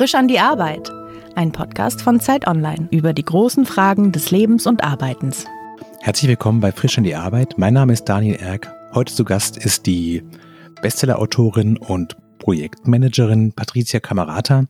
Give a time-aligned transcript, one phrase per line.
[0.00, 0.90] Frisch an die Arbeit.
[1.34, 5.44] Ein Podcast von Zeit Online über die großen Fragen des Lebens und Arbeitens.
[6.00, 7.58] Herzlich willkommen bei Frisch an die Arbeit.
[7.58, 8.72] Mein Name ist Daniel Erck.
[8.94, 10.22] Heute zu Gast ist die
[10.80, 14.64] Bestsellerautorin und Projektmanagerin Patricia Camerata.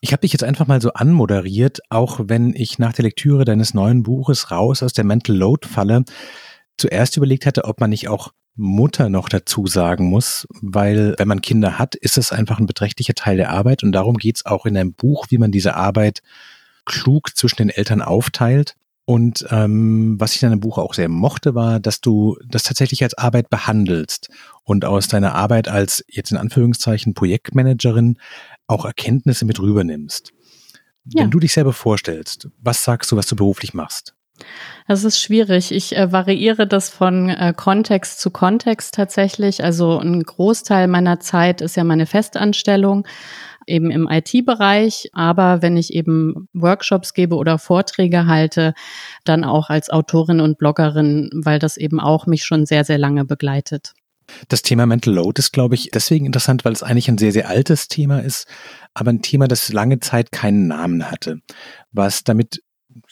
[0.00, 3.74] Ich habe dich jetzt einfach mal so anmoderiert, auch wenn ich nach der Lektüre deines
[3.74, 6.04] neuen Buches raus aus der Mental Load falle,
[6.78, 11.42] zuerst überlegt hatte, ob man nicht auch Mutter noch dazu sagen muss, weil wenn man
[11.42, 14.64] Kinder hat, ist es einfach ein beträchtlicher Teil der Arbeit und darum geht es auch
[14.66, 16.22] in einem Buch, wie man diese Arbeit
[16.84, 18.76] klug zwischen den Eltern aufteilt.
[19.06, 23.02] Und ähm, was ich in deinem Buch auch sehr mochte, war, dass du das tatsächlich
[23.02, 24.30] als Arbeit behandelst
[24.62, 28.18] und aus deiner Arbeit als jetzt in Anführungszeichen Projektmanagerin
[28.66, 30.32] auch Erkenntnisse mit rübernimmst.
[31.04, 31.22] Ja.
[31.22, 34.13] Wenn du dich selber vorstellst, was sagst du, was du beruflich machst?
[34.86, 35.72] Das ist schwierig.
[35.72, 39.64] Ich äh, variiere das von äh, Kontext zu Kontext tatsächlich.
[39.64, 43.06] Also ein Großteil meiner Zeit ist ja meine Festanstellung
[43.66, 48.74] eben im IT-Bereich, aber wenn ich eben Workshops gebe oder Vorträge halte,
[49.24, 53.24] dann auch als Autorin und Bloggerin, weil das eben auch mich schon sehr, sehr lange
[53.24, 53.94] begleitet.
[54.48, 57.48] Das Thema Mental Load ist, glaube ich, deswegen interessant, weil es eigentlich ein sehr, sehr
[57.48, 58.46] altes Thema ist,
[58.94, 61.40] aber ein Thema, das lange Zeit keinen Namen hatte.
[61.92, 62.62] Was damit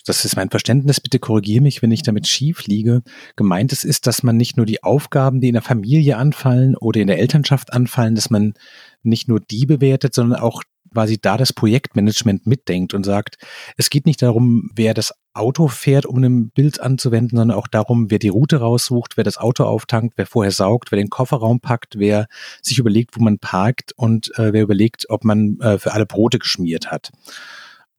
[0.04, 3.02] das ist mein Verständnis, bitte korrigiere mich, wenn ich damit schief liege.
[3.36, 7.00] Gemeint ist, ist, dass man nicht nur die Aufgaben, die in der Familie anfallen oder
[7.00, 8.54] in der Elternschaft anfallen, dass man
[9.02, 13.36] nicht nur die bewertet, sondern auch quasi da das Projektmanagement mitdenkt und sagt,
[13.76, 18.10] es geht nicht darum, wer das Auto fährt, um ein Bild anzuwenden, sondern auch darum,
[18.10, 21.98] wer die Route raussucht, wer das Auto auftankt, wer vorher saugt, wer den Kofferraum packt,
[21.98, 22.26] wer
[22.60, 26.38] sich überlegt, wo man parkt und äh, wer überlegt, ob man äh, für alle Brote
[26.38, 27.10] geschmiert hat.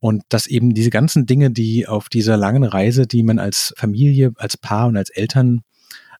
[0.04, 4.34] Und dass eben diese ganzen Dinge, die auf dieser langen Reise, die man als Familie,
[4.36, 5.62] als Paar und als Eltern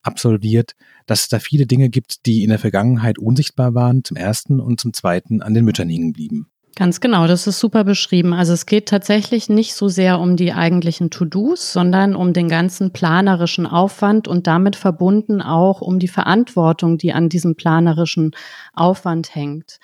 [0.02, 4.62] absolviert, dass es da viele Dinge gibt, die in der Vergangenheit unsichtbar waren, zum ersten
[4.62, 6.48] und zum zweiten an den Müttern hängen blieben.
[6.78, 8.34] Ganz genau, das ist super beschrieben.
[8.34, 12.94] Also es geht tatsächlich nicht so sehr um die eigentlichen To-Dos, sondern um den ganzen
[12.94, 18.32] planerischen Aufwand und damit verbunden auch um die Verantwortung, die an diesem planerischen
[18.74, 19.80] Aufwand hängt.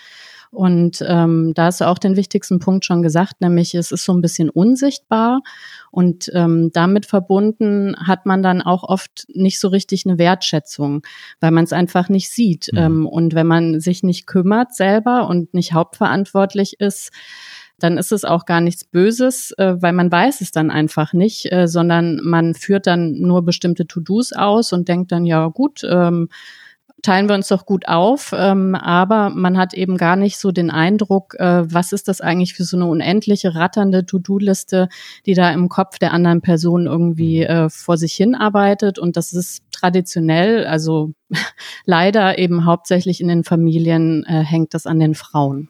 [0.52, 4.14] Und ähm, da hast du auch den wichtigsten Punkt schon gesagt, nämlich es ist so
[4.14, 5.42] ein bisschen unsichtbar
[5.92, 11.04] und ähm, damit verbunden hat man dann auch oft nicht so richtig eine Wertschätzung,
[11.40, 12.70] weil man es einfach nicht sieht.
[12.74, 12.80] Mhm.
[12.80, 17.12] Ähm, und wenn man sich nicht kümmert selber und nicht hauptverantwortlich ist,
[17.78, 21.52] dann ist es auch gar nichts Böses, äh, weil man weiß es dann einfach nicht,
[21.52, 26.30] äh, sondern man führt dann nur bestimmte To-Dos aus und denkt dann, ja gut, ähm,
[27.02, 30.70] teilen wir uns doch gut auf, ähm, aber man hat eben gar nicht so den
[30.70, 34.90] Eindruck, äh, was ist das eigentlich für so eine unendliche ratternde To-Do-Liste,
[35.26, 37.46] die da im Kopf der anderen Person irgendwie mhm.
[37.46, 41.14] äh, vor sich hin arbeitet und das ist traditionell, also
[41.86, 45.70] leider eben hauptsächlich in den Familien äh, hängt das an den Frauen.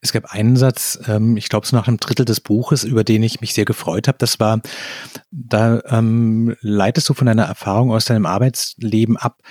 [0.00, 3.22] Es gab einen Satz, ähm, ich glaube, so nach einem Drittel des Buches, über den
[3.22, 4.18] ich mich sehr gefreut habe.
[4.18, 4.60] Das war,
[5.30, 9.42] da ähm, leitest du von deiner Erfahrung aus deinem Arbeitsleben ab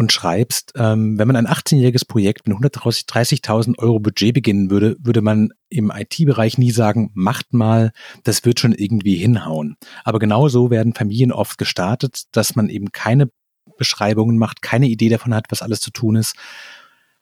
[0.00, 5.20] und schreibst, ähm, wenn man ein 18-jähriges Projekt mit 130.000 Euro Budget beginnen würde, würde
[5.20, 7.92] man im IT-Bereich nie sagen, macht mal,
[8.24, 9.76] das wird schon irgendwie hinhauen.
[10.02, 13.28] Aber genau so werden Familien oft gestartet, dass man eben keine
[13.76, 16.34] Beschreibungen macht, keine Idee davon hat, was alles zu tun ist.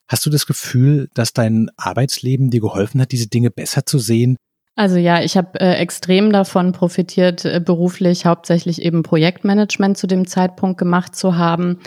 [0.07, 4.37] Hast du das Gefühl, dass dein Arbeitsleben dir geholfen hat, diese Dinge besser zu sehen?
[4.79, 10.29] Also ja, ich habe äh, extrem davon profitiert, äh, beruflich hauptsächlich eben Projektmanagement zu dem
[10.29, 11.81] Zeitpunkt gemacht zu haben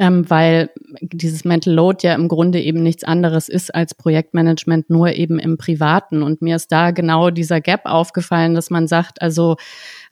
[0.00, 0.70] ähm, weil
[1.02, 5.58] dieses Mental Load ja im Grunde eben nichts anderes ist als Projektmanagement, nur eben im
[5.58, 6.22] Privaten.
[6.22, 9.56] Und mir ist da genau dieser Gap aufgefallen, dass man sagt, also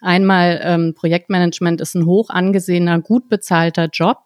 [0.01, 4.19] einmal ähm, Projektmanagement ist ein hoch angesehener, gut bezahlter Job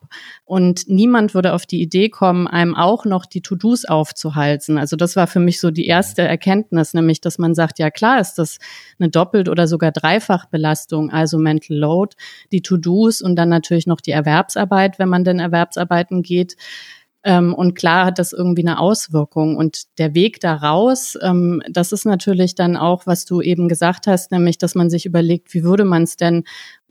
[0.44, 4.76] und niemand würde auf die Idee kommen, einem auch noch die To-Dos aufzuhalten.
[4.76, 8.20] Also das war für mich so die erste Erkenntnis, nämlich, dass man sagt, ja klar
[8.20, 8.58] ist das
[8.98, 12.16] eine doppelt oder sogar Dreifachbelastung, also Mental Load,
[12.50, 16.56] die To-Dos und dann natürlich noch die Erwerbsarbeit, wenn man denn Erwerbsarbeiten geht.
[17.24, 19.56] Ähm, und klar hat das irgendwie eine Auswirkung.
[19.56, 24.32] Und der Weg daraus, ähm, das ist natürlich dann auch, was du eben gesagt hast,
[24.32, 26.44] nämlich, dass man sich überlegt, wie würde man es denn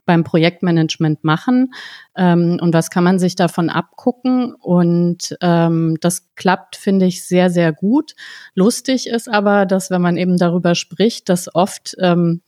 [0.05, 1.73] beim Projektmanagement machen
[2.15, 4.53] ähm, und was kann man sich davon abgucken.
[4.55, 8.15] Und ähm, das klappt, finde ich, sehr, sehr gut.
[8.55, 12.41] Lustig ist aber, dass wenn man eben darüber spricht, dass oft ähm,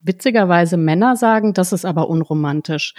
[0.00, 2.94] witzigerweise Männer sagen, das ist aber unromantisch.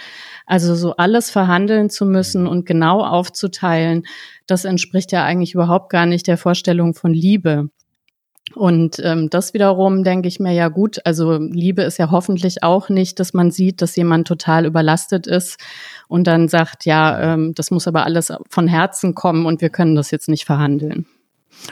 [0.46, 4.04] Also so alles verhandeln zu müssen und genau aufzuteilen,
[4.46, 7.68] das entspricht ja eigentlich überhaupt gar nicht der Vorstellung von Liebe.
[8.54, 12.88] Und ähm, das wiederum denke ich mir ja gut, also Liebe ist ja hoffentlich auch
[12.88, 15.58] nicht, dass man sieht, dass jemand total überlastet ist
[16.08, 19.94] und dann sagt, ja, ähm, das muss aber alles von Herzen kommen und wir können
[19.94, 21.06] das jetzt nicht verhandeln.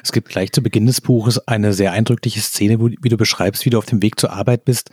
[0.03, 3.65] Es gibt gleich zu Beginn des Buches eine sehr eindrückliche Szene, wo, wie du beschreibst,
[3.65, 4.91] wie du auf dem Weg zur Arbeit bist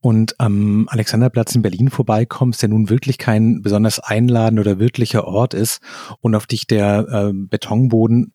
[0.00, 5.54] und am Alexanderplatz in Berlin vorbeikommst, der nun wirklich kein besonders einladender oder wirklicher Ort
[5.54, 5.80] ist
[6.20, 8.32] und auf dich der äh, Betonboden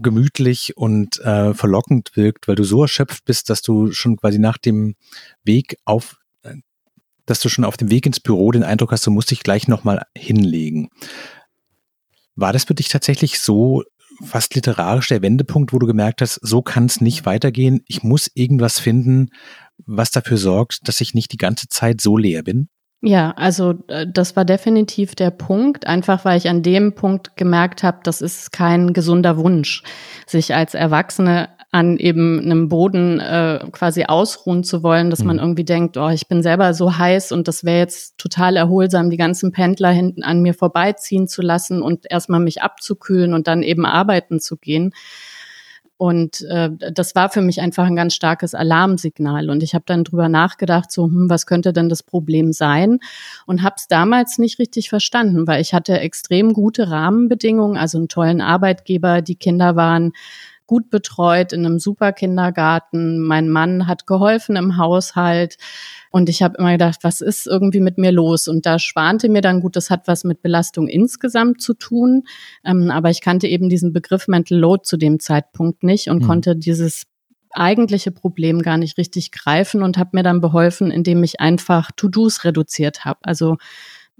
[0.00, 4.58] gemütlich und äh, verlockend wirkt, weil du so erschöpft bist, dass du schon quasi nach
[4.58, 4.94] dem
[5.44, 6.54] Weg auf äh,
[7.26, 9.68] dass du schon auf dem Weg ins Büro den Eindruck hast, du musst dich gleich
[9.68, 10.88] nochmal hinlegen.
[12.36, 13.82] War das für dich tatsächlich so
[14.24, 17.82] fast literarisch der Wendepunkt, wo du gemerkt hast, so kann es nicht weitergehen.
[17.86, 19.30] Ich muss irgendwas finden,
[19.86, 22.68] was dafür sorgt, dass ich nicht die ganze Zeit so leer bin?
[23.00, 27.84] Ja, also äh, das war definitiv der Punkt, einfach weil ich an dem Punkt gemerkt
[27.84, 29.84] habe, das ist kein gesunder Wunsch,
[30.26, 31.48] sich als Erwachsene
[31.78, 35.26] an eben einem Boden äh, quasi ausruhen zu wollen, dass mhm.
[35.26, 39.10] man irgendwie denkt, oh, ich bin selber so heiß und das wäre jetzt total erholsam,
[39.10, 43.62] die ganzen Pendler hinten an mir vorbeiziehen zu lassen und erstmal mich abzukühlen und dann
[43.62, 44.92] eben arbeiten zu gehen.
[45.96, 49.50] Und äh, das war für mich einfach ein ganz starkes Alarmsignal.
[49.50, 52.98] Und ich habe dann drüber nachgedacht, so, hm, was könnte denn das Problem sein?
[53.46, 58.08] Und habe es damals nicht richtig verstanden, weil ich hatte extrem gute Rahmenbedingungen, also einen
[58.08, 60.12] tollen Arbeitgeber, die Kinder waren
[60.68, 63.18] gut betreut in einem super Kindergarten.
[63.18, 65.56] Mein Mann hat geholfen im Haushalt.
[66.10, 68.46] Und ich habe immer gedacht, was ist irgendwie mit mir los?
[68.46, 72.22] Und da schwante mir dann gut, das hat was mit Belastung insgesamt zu tun.
[72.64, 76.26] Ähm, aber ich kannte eben diesen Begriff Mental Load zu dem Zeitpunkt nicht und mhm.
[76.26, 77.04] konnte dieses
[77.50, 82.44] eigentliche Problem gar nicht richtig greifen und habe mir dann beholfen, indem ich einfach To-Dos
[82.44, 83.20] reduziert habe.
[83.22, 83.56] Also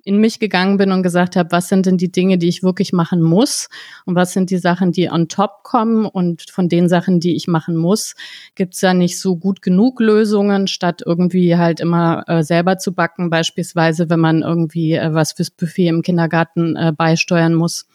[0.08, 2.94] in mich gegangen bin und gesagt habe, was sind denn die Dinge, die ich wirklich
[2.94, 3.68] machen muss
[4.06, 7.46] und was sind die Sachen, die on top kommen und von den Sachen, die ich
[7.46, 8.14] machen muss,
[8.54, 13.28] gibt's ja nicht so gut genug Lösungen, statt irgendwie halt immer äh, selber zu backen,
[13.28, 17.86] beispielsweise wenn man irgendwie äh, was fürs Buffet im Kindergarten äh, beisteuern muss.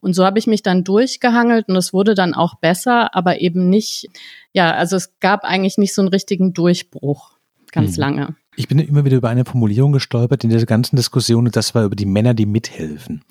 [0.00, 3.70] Und so habe ich mich dann durchgehangelt und es wurde dann auch besser, aber eben
[3.70, 4.08] nicht,
[4.52, 7.30] ja, also es gab eigentlich nicht so einen richtigen Durchbruch
[7.70, 8.00] ganz hm.
[8.00, 8.36] lange.
[8.56, 11.84] Ich bin immer wieder über eine Formulierung gestolpert in dieser ganzen Diskussion und das war
[11.84, 13.22] über die Männer, die mithelfen.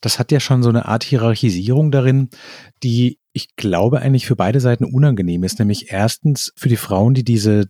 [0.00, 2.28] Das hat ja schon so eine Art Hierarchisierung darin,
[2.82, 5.58] die ich glaube eigentlich für beide Seiten unangenehm ist.
[5.58, 7.68] Nämlich erstens für die Frauen, die diese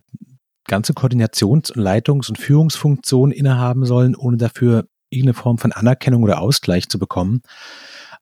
[0.67, 6.89] ganze Koordinations-, Leitungs- und Führungsfunktion innehaben sollen, ohne dafür irgendeine Form von Anerkennung oder Ausgleich
[6.89, 7.41] zu bekommen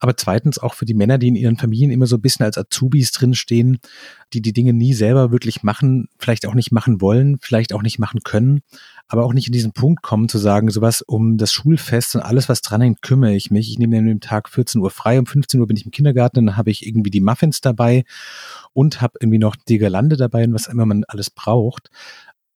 [0.03, 2.57] aber zweitens auch für die Männer, die in ihren Familien immer so ein bisschen als
[2.57, 3.79] Azubis drinstehen,
[4.33, 7.99] die die Dinge nie selber wirklich machen, vielleicht auch nicht machen wollen, vielleicht auch nicht
[7.99, 8.63] machen können,
[9.07, 12.49] aber auch nicht in diesen Punkt kommen zu sagen, sowas um das Schulfest und alles,
[12.49, 13.69] was dran hängt, kümmere ich mich.
[13.69, 16.57] Ich nehme dem Tag 14 Uhr frei, um 15 Uhr bin ich im Kindergarten, dann
[16.57, 18.03] habe ich irgendwie die Muffins dabei
[18.73, 21.89] und habe irgendwie noch die Girlande dabei und was immer man alles braucht.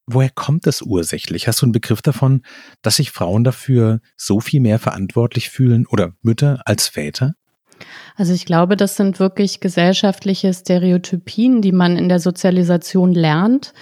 [0.09, 1.47] Woher kommt das ursächlich?
[1.47, 2.43] Hast du einen Begriff davon,
[2.81, 7.33] dass sich Frauen dafür so viel mehr verantwortlich fühlen oder Mütter als Väter?
[8.15, 13.73] Also ich glaube, das sind wirklich gesellschaftliche Stereotypien, die man in der Sozialisation lernt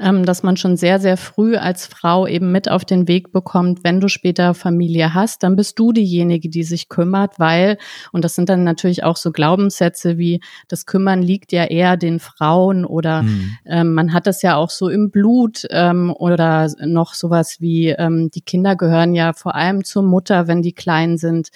[0.00, 3.84] ähm, dass man schon sehr, sehr früh als Frau eben mit auf den Weg bekommt,
[3.84, 7.78] wenn du später Familie hast, dann bist du diejenige, die sich kümmert, weil,
[8.12, 12.20] und das sind dann natürlich auch so Glaubenssätze wie, das Kümmern liegt ja eher den
[12.20, 13.56] Frauen oder mhm.
[13.66, 18.30] ähm, man hat das ja auch so im Blut ähm, oder noch sowas wie, ähm,
[18.30, 21.48] die Kinder gehören ja vor allem zur Mutter, wenn die klein sind.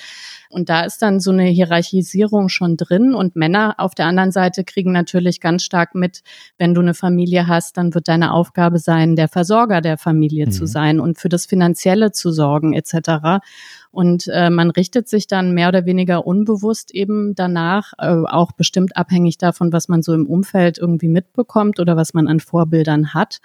[0.52, 3.14] Und da ist dann so eine Hierarchisierung schon drin.
[3.14, 6.22] Und Männer auf der anderen Seite kriegen natürlich ganz stark mit,
[6.58, 10.50] wenn du eine Familie hast, dann wird deine Aufgabe sein, der Versorger der Familie mhm.
[10.52, 13.44] zu sein und für das Finanzielle zu sorgen etc.
[13.90, 18.96] Und äh, man richtet sich dann mehr oder weniger unbewusst eben danach, äh, auch bestimmt
[18.96, 23.40] abhängig davon, was man so im Umfeld irgendwie mitbekommt oder was man an Vorbildern hat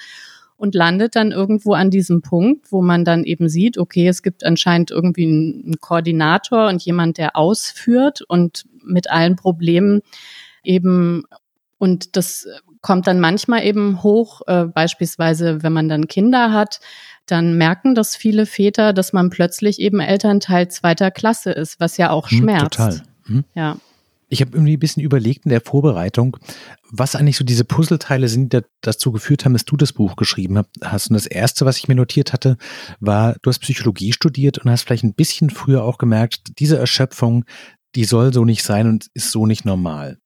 [0.58, 4.44] und landet dann irgendwo an diesem Punkt, wo man dann eben sieht, okay, es gibt
[4.44, 10.02] anscheinend irgendwie einen Koordinator und jemand, der ausführt und mit allen Problemen
[10.64, 11.24] eben
[11.78, 12.48] und das
[12.82, 16.80] kommt dann manchmal eben hoch, äh, beispielsweise wenn man dann Kinder hat,
[17.26, 22.10] dann merken das viele Väter, dass man plötzlich eben Elternteil zweiter Klasse ist, was ja
[22.10, 22.72] auch hm, schmerzt.
[22.72, 23.02] Total.
[23.26, 23.44] Hm?
[23.54, 23.78] Ja.
[24.30, 26.38] Ich habe irgendwie ein bisschen überlegt in der Vorbereitung,
[26.90, 30.64] was eigentlich so diese Puzzleteile sind, die dazu geführt haben, dass du das Buch geschrieben
[30.84, 31.10] hast.
[31.10, 32.58] Und das erste, was ich mir notiert hatte,
[33.00, 37.46] war, du hast Psychologie studiert und hast vielleicht ein bisschen früher auch gemerkt, diese Erschöpfung,
[37.96, 40.18] die soll so nicht sein und ist so nicht normal.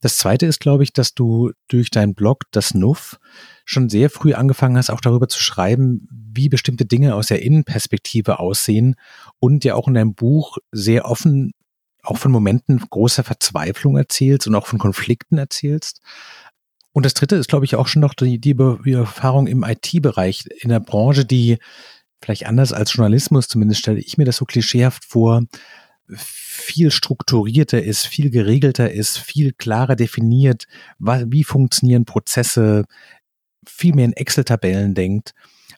[0.00, 3.18] Das zweite ist, glaube ich, dass du durch deinen Blog, das Nuff,
[3.64, 8.38] schon sehr früh angefangen hast, auch darüber zu schreiben, wie bestimmte Dinge aus der Innenperspektive
[8.38, 8.96] aussehen
[9.38, 11.52] und ja auch in deinem Buch sehr offen
[12.02, 16.00] auch von Momenten großer Verzweiflung erzählst und auch von Konflikten erzählst.
[16.92, 20.44] Und das dritte ist, glaube ich, auch schon noch die, die, die Erfahrung im IT-Bereich,
[20.60, 21.58] in der Branche, die
[22.22, 25.42] vielleicht anders als Journalismus, zumindest stelle ich mir das so klischeehaft vor,
[26.08, 30.66] viel strukturierter ist, viel geregelter ist, viel klarer definiert,
[30.98, 32.84] wie funktionieren Prozesse,
[33.66, 35.34] viel mehr in Excel-Tabellen denkt,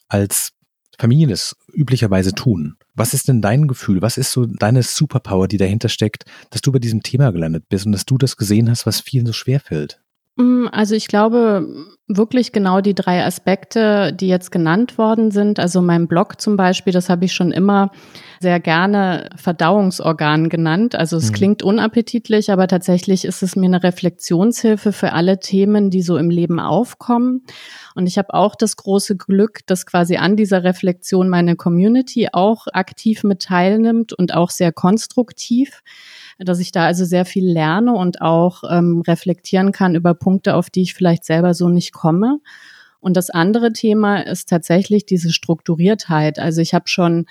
[0.08, 0.52] als
[0.98, 2.76] Familien es üblicherweise tun.
[2.94, 4.00] Was ist denn dein Gefühl?
[4.00, 7.84] Was ist so deine Superpower, die dahinter steckt, dass du bei diesem Thema gelandet bist
[7.84, 10.00] und dass du das gesehen hast, was vielen so schwer fällt?
[10.36, 11.66] Mm, also ich glaube
[12.08, 15.58] wirklich genau die drei Aspekte, die jetzt genannt worden sind.
[15.58, 17.90] Also mein Blog zum Beispiel, das habe ich schon immer
[18.40, 20.94] sehr gerne Verdauungsorgan genannt.
[20.94, 21.34] Also es mhm.
[21.34, 26.30] klingt unappetitlich, aber tatsächlich ist es mir eine Reflexionshilfe für alle Themen, die so im
[26.30, 27.42] Leben aufkommen.
[27.94, 32.66] Und ich habe auch das große Glück, dass quasi an dieser Reflexion meine Community auch
[32.72, 35.82] aktiv mit teilnimmt und auch sehr konstruktiv
[36.38, 40.70] dass ich da also sehr viel lerne und auch ähm, reflektieren kann über Punkte, auf
[40.70, 42.38] die ich vielleicht selber so nicht komme.
[43.00, 46.38] Und das andere Thema ist tatsächlich diese Strukturiertheit.
[46.38, 47.26] Also ich habe schon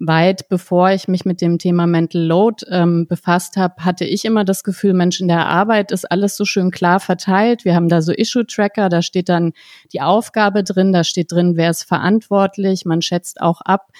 [0.00, 4.44] weit bevor ich mich mit dem Thema Mental Load ähm, befasst habe, hatte ich immer
[4.44, 7.66] das Gefühl, Mensch, in der Arbeit ist alles so schön klar verteilt.
[7.66, 9.52] Wir haben da so Issue-Tracker, da steht dann
[9.92, 13.90] die Aufgabe drin, da steht drin, wer ist verantwortlich, man schätzt auch ab,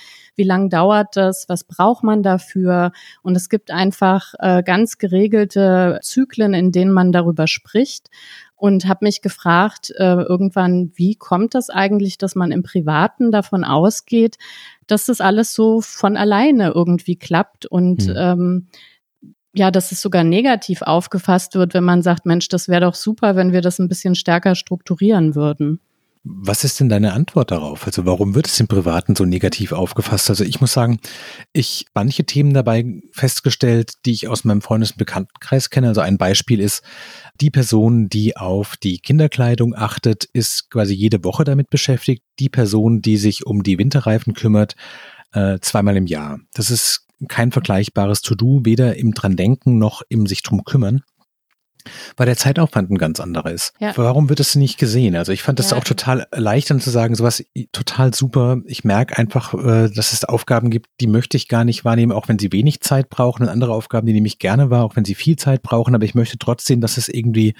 [0.40, 2.92] wie lang dauert das, was braucht man dafür.
[3.20, 8.09] Und es gibt einfach äh, ganz geregelte Zyklen, in denen man darüber spricht
[8.56, 13.64] und habe mich gefragt äh, irgendwann, wie kommt das eigentlich, dass man im Privaten davon
[13.64, 14.38] ausgeht,
[14.87, 18.14] dass das alles so von alleine irgendwie klappt und mhm.
[18.16, 18.66] ähm,
[19.52, 23.37] ja, dass es sogar negativ aufgefasst wird, wenn man sagt, Mensch, das wäre doch super,
[23.37, 25.80] wenn wir das ein bisschen stärker strukturieren würden.
[26.22, 27.86] Was ist denn deine Antwort darauf?
[27.86, 30.28] Also warum wird es im Privaten so negativ aufgefasst?
[30.28, 31.00] Also ich muss sagen,
[31.54, 35.88] ich manche Themen dabei festgestellt, die ich aus meinem Freundes- und Bekanntenkreis kenne.
[35.88, 36.82] Also ein Beispiel ist,
[37.40, 42.22] die Person, die auf die Kinderkleidung achtet, ist quasi jede Woche damit beschäftigt.
[42.38, 44.76] Die Person, die sich um die Winterreifen kümmert,
[45.32, 46.38] äh, zweimal im Jahr.
[46.52, 51.02] Das ist kein vergleichbares To-Do, weder im dran denken noch im sich drum kümmern
[52.16, 53.72] weil der Zeitaufwand ein ganz anderer ist.
[53.80, 53.92] Ja.
[53.96, 55.16] Warum wird das nicht gesehen?
[55.16, 55.76] Also ich fand das ja.
[55.76, 58.58] auch total erleichternd zu sagen, sowas total super.
[58.66, 62.28] Ich merke einfach, äh, dass es Aufgaben gibt, die möchte ich gar nicht wahrnehmen, auch
[62.28, 65.04] wenn sie wenig Zeit brauchen und andere Aufgaben, die nehme ich gerne wahr, auch wenn
[65.04, 67.54] sie viel Zeit brauchen, aber ich möchte trotzdem, dass es irgendwie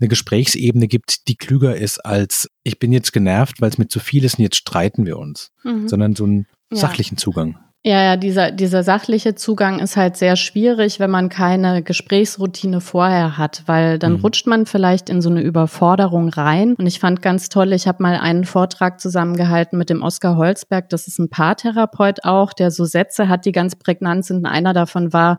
[0.00, 4.00] eine Gesprächsebene gibt, die klüger ist als ich bin jetzt genervt, weil es mir zu
[4.00, 5.88] viel ist und jetzt streiten wir uns, mhm.
[5.88, 7.22] sondern so einen sachlichen ja.
[7.22, 7.58] Zugang.
[7.84, 13.36] Ja, ja, dieser, dieser sachliche Zugang ist halt sehr schwierig, wenn man keine Gesprächsroutine vorher
[13.38, 14.20] hat, weil dann mhm.
[14.20, 16.74] rutscht man vielleicht in so eine Überforderung rein.
[16.74, 20.90] Und ich fand ganz toll, ich habe mal einen Vortrag zusammengehalten mit dem Oskar Holzberg,
[20.90, 24.46] das ist ein Paartherapeut auch, der so Sätze hat, die ganz prägnant sind.
[24.46, 25.36] Einer davon war,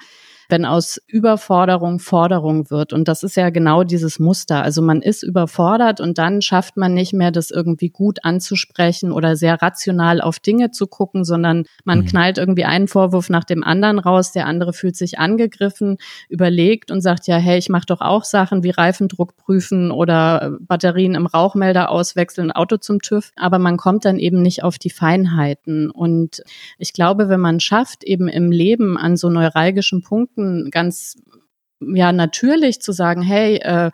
[0.54, 2.94] wenn aus Überforderung Forderung wird.
[2.94, 4.62] Und das ist ja genau dieses Muster.
[4.62, 9.36] Also man ist überfordert und dann schafft man nicht mehr, das irgendwie gut anzusprechen oder
[9.36, 12.06] sehr rational auf Dinge zu gucken, sondern man mhm.
[12.06, 14.32] knallt irgendwie einen Vorwurf nach dem anderen raus.
[14.32, 15.98] Der andere fühlt sich angegriffen,
[16.30, 21.16] überlegt und sagt, ja, hey, ich mache doch auch Sachen wie Reifendruck prüfen oder Batterien
[21.16, 23.32] im Rauchmelder auswechseln, Auto zum TÜV.
[23.38, 25.90] Aber man kommt dann eben nicht auf die Feinheiten.
[25.90, 26.44] Und
[26.78, 31.16] ich glaube, wenn man schafft, eben im Leben an so neuralgischen Punkten Punkten ganz
[31.80, 33.92] ja natürlich zu sagen, hey, äh,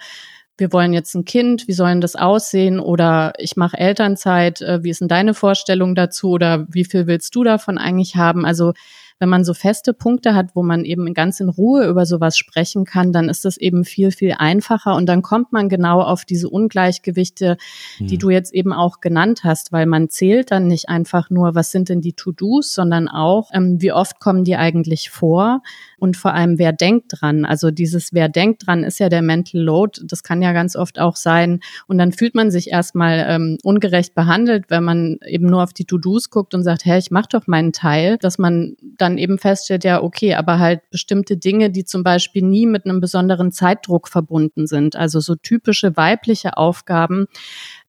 [0.58, 2.79] wir wollen jetzt ein Kind, wie sollen das aussehen?
[2.79, 6.32] Oder ich mache Elternzeit, äh, wie ist denn deine Vorstellung dazu?
[6.32, 8.46] Oder wie viel willst du davon eigentlich haben?
[8.46, 8.74] Also
[9.20, 12.86] wenn man so feste Punkte hat, wo man eben ganz in Ruhe über sowas sprechen
[12.86, 16.50] kann, dann ist das eben viel, viel einfacher und dann kommt man genau auf diese
[16.50, 17.58] Ungleichgewichte,
[18.00, 18.20] die mhm.
[18.20, 21.89] du jetzt eben auch genannt hast, weil man zählt dann nicht einfach nur, was sind
[21.89, 25.62] denn die To-Dos, sondern auch, ähm, wie oft kommen die eigentlich vor
[26.00, 27.44] und vor allem, wer denkt dran.
[27.46, 30.01] Also dieses Wer denkt dran ist ja der Mental Load.
[30.06, 31.60] Das kann ja ganz oft auch sein.
[31.88, 35.86] Und dann fühlt man sich erstmal ähm, ungerecht behandelt, wenn man eben nur auf die
[35.86, 39.38] To-Dos guckt und sagt, hey, ich mach doch meinen Teil, dass man dann dann eben
[39.38, 44.08] feststellt, ja, okay, aber halt bestimmte Dinge, die zum Beispiel nie mit einem besonderen Zeitdruck
[44.08, 44.96] verbunden sind.
[44.96, 47.25] Also so typische weibliche Aufgaben,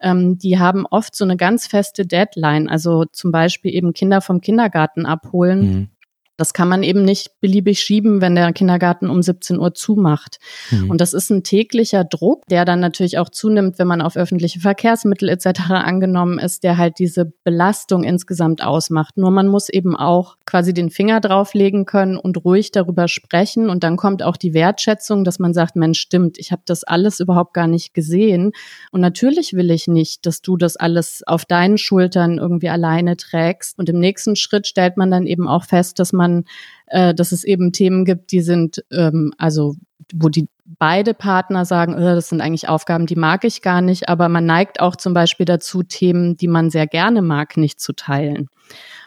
[0.01, 2.69] ähm, die haben oft so eine ganz feste Deadline.
[2.69, 5.61] Also zum Beispiel eben Kinder vom Kindergarten abholen.
[5.61, 5.89] Mhm.
[6.41, 10.39] Das kann man eben nicht beliebig schieben, wenn der Kindergarten um 17 Uhr zumacht.
[10.71, 10.89] Mhm.
[10.89, 14.59] Und das ist ein täglicher Druck, der dann natürlich auch zunimmt, wenn man auf öffentliche
[14.59, 15.69] Verkehrsmittel etc.
[15.69, 19.19] angenommen ist, der halt diese Belastung insgesamt ausmacht.
[19.19, 23.71] Nur man muss eben auch quasi den Finger drauflegen können und ruhig darüber sprechen.
[23.71, 27.21] Und dann kommt auch die Wertschätzung, dass man sagt, Mensch, stimmt, ich habe das alles
[27.21, 28.51] überhaupt gar nicht gesehen.
[28.91, 33.79] Und natürlich will ich nicht, dass du das alles auf deinen Schultern irgendwie alleine trägst.
[33.79, 36.45] Und im nächsten Schritt stellt man dann eben auch fest, dass man
[36.87, 39.77] äh, dass es eben Themen gibt, die sind, ähm, also
[40.13, 44.09] wo die beide Partner sagen, oh, das sind eigentlich Aufgaben, die mag ich gar nicht,
[44.09, 47.93] aber man neigt auch zum Beispiel dazu, Themen, die man sehr gerne mag, nicht zu
[47.93, 48.49] teilen.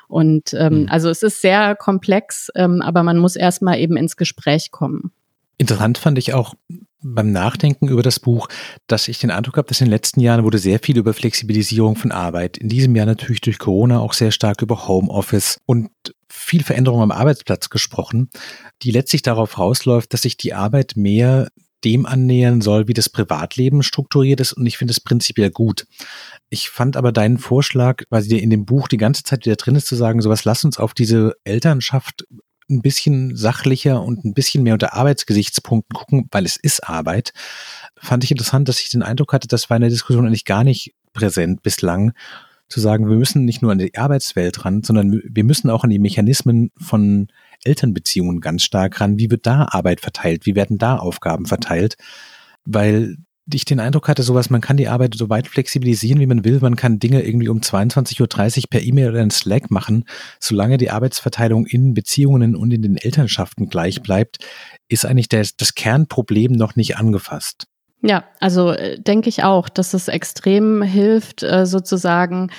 [0.08, 0.90] Und ähm, mhm.
[0.90, 5.12] also es ist sehr komplex, ähm, aber man muss erstmal eben ins Gespräch kommen.
[5.58, 6.56] Interessant fand ich auch
[7.04, 8.48] beim Nachdenken über das Buch,
[8.88, 11.96] dass ich den Eindruck habe, dass in den letzten Jahren wurde sehr viel über Flexibilisierung
[11.96, 12.58] von Arbeit.
[12.58, 15.90] In diesem Jahr natürlich durch Corona auch sehr stark über Homeoffice und
[16.30, 18.30] viel Veränderung am Arbeitsplatz gesprochen,
[18.82, 21.50] die letztlich darauf rausläuft, dass sich die Arbeit mehr
[21.84, 24.54] dem annähern soll, wie das Privatleben strukturiert ist.
[24.54, 25.86] Und ich finde es prinzipiell gut.
[26.50, 29.56] Ich fand aber deinen Vorschlag, weil sie dir in dem Buch die ganze Zeit wieder
[29.56, 32.26] drin ist, zu sagen, sowas, lass uns auf diese Elternschaft
[32.70, 37.34] ein bisschen sachlicher und ein bisschen mehr unter Arbeitsgesichtspunkten gucken, weil es ist Arbeit.
[37.98, 40.64] Fand ich interessant, dass ich den Eindruck hatte, das war in der Diskussion eigentlich gar
[40.64, 42.14] nicht präsent bislang,
[42.70, 45.90] zu sagen, wir müssen nicht nur an die Arbeitswelt ran, sondern wir müssen auch an
[45.90, 47.28] die Mechanismen von
[47.64, 49.20] Elternbeziehungen ganz stark ran.
[49.20, 50.46] Wie wird da Arbeit verteilt?
[50.46, 51.98] Wie werden da Aufgaben verteilt?
[52.66, 53.18] Weil
[53.52, 56.60] ich den Eindruck hatte, sowas, man kann die Arbeit so weit flexibilisieren, wie man will.
[56.62, 60.06] Man kann Dinge irgendwie um 22.30 Uhr per E-Mail oder in Slack machen.
[60.40, 64.38] Solange die Arbeitsverteilung in Beziehungen und in den Elternschaften gleich bleibt,
[64.88, 67.66] ist eigentlich das, das Kernproblem noch nicht angefasst.
[68.02, 72.50] Ja, also äh, denke ich auch, dass es extrem hilft, äh, sozusagen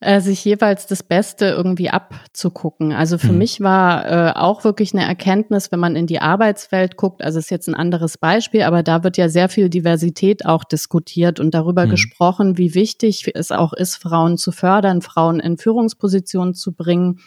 [0.00, 2.92] äh, sich jeweils das Beste irgendwie abzugucken.
[2.92, 3.38] Also für mhm.
[3.38, 7.50] mich war äh, auch wirklich eine Erkenntnis, wenn man in die Arbeitswelt guckt, also ist
[7.50, 11.84] jetzt ein anderes Beispiel, aber da wird ja sehr viel Diversität auch diskutiert und darüber
[11.84, 11.90] mhm.
[11.90, 17.20] gesprochen, wie wichtig es auch ist, Frauen zu fördern, Frauen in Führungspositionen zu bringen.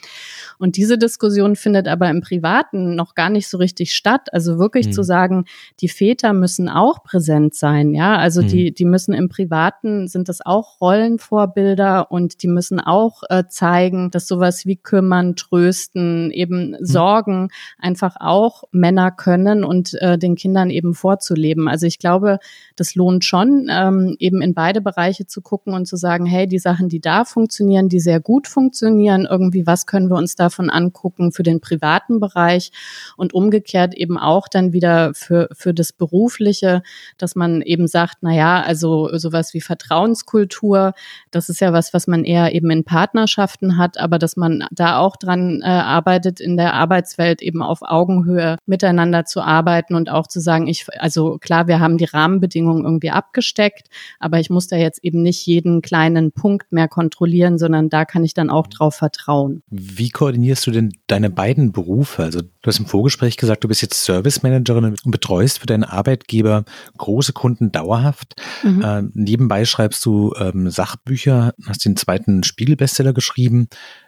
[0.57, 4.33] Und diese Diskussion findet aber im Privaten noch gar nicht so richtig statt.
[4.33, 4.91] Also wirklich mhm.
[4.93, 5.45] zu sagen,
[5.79, 8.73] die Väter müssen auch präsent sein, ja, also die, mhm.
[8.73, 14.09] die müssen im Privaten, sind das auch Rollenvorbilder und die müssen müssen auch äh, zeigen,
[14.09, 16.77] dass sowas wie kümmern, trösten, eben mhm.
[16.79, 21.67] sorgen einfach auch Männer können und äh, den Kindern eben vorzuleben.
[21.67, 22.39] Also ich glaube,
[22.77, 26.59] das lohnt schon, ähm, eben in beide Bereiche zu gucken und zu sagen, hey, die
[26.59, 31.33] Sachen, die da funktionieren, die sehr gut funktionieren, irgendwie, was können wir uns davon angucken
[31.33, 32.71] für den privaten Bereich
[33.17, 36.81] und umgekehrt eben auch dann wieder für, für das Berufliche,
[37.17, 40.93] dass man eben sagt, na ja, also sowas wie Vertrauenskultur,
[41.29, 44.97] das ist ja was, was man eher eben in Partnerschaften hat, aber dass man da
[44.99, 50.27] auch dran äh, arbeitet, in der Arbeitswelt eben auf Augenhöhe miteinander zu arbeiten und auch
[50.27, 53.89] zu sagen, ich, also klar, wir haben die Rahmenbedingungen irgendwie abgesteckt,
[54.19, 58.23] aber ich muss da jetzt eben nicht jeden kleinen Punkt mehr kontrollieren, sondern da kann
[58.23, 59.63] ich dann auch drauf vertrauen.
[59.69, 62.23] Wie koordinierst du denn deine beiden Berufe?
[62.23, 65.83] Also du hast im Vorgespräch gesagt, du bist jetzt Service Managerin und betreust für deinen
[65.83, 66.63] Arbeitgeber
[66.97, 68.41] große Kunden dauerhaft.
[68.63, 68.81] Mhm.
[68.81, 73.67] Äh, nebenbei schreibst du ähm, Sachbücher, hast den zweiten Spiegelbestseller geschrieben.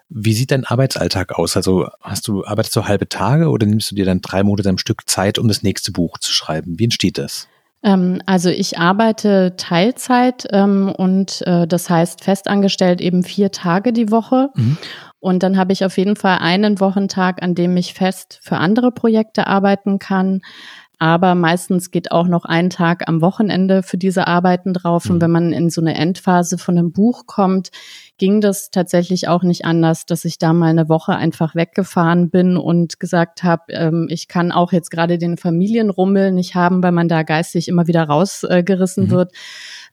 [0.10, 1.58] Wie sieht dein Arbeitsalltag aus?
[1.58, 4.78] Also hast du, arbeitest du halbe Tage oder nimmst du dir dann drei Monate am
[4.78, 6.80] Stück Zeit, um das nächste Buch zu schreiben?
[6.80, 7.48] Wie entsteht das?
[7.84, 14.12] Ähm, also ich arbeite Teilzeit ähm, und äh, das heißt festangestellt eben vier Tage die
[14.12, 14.50] Woche.
[14.56, 14.78] Mhm.
[15.26, 18.92] Und dann habe ich auf jeden Fall einen Wochentag, an dem ich fest für andere
[18.92, 20.42] Projekte arbeiten kann.
[21.00, 25.10] Aber meistens geht auch noch ein Tag am Wochenende für diese Arbeiten drauf.
[25.10, 25.22] Und mhm.
[25.22, 27.72] wenn man in so eine Endphase von einem Buch kommt,
[28.20, 32.56] ging das tatsächlich auch nicht anders, dass ich da mal eine Woche einfach weggefahren bin
[32.56, 37.08] und gesagt habe, ähm, ich kann auch jetzt gerade den Familienrummel nicht haben, weil man
[37.08, 39.12] da geistig immer wieder rausgerissen äh, mhm.
[39.12, 39.32] wird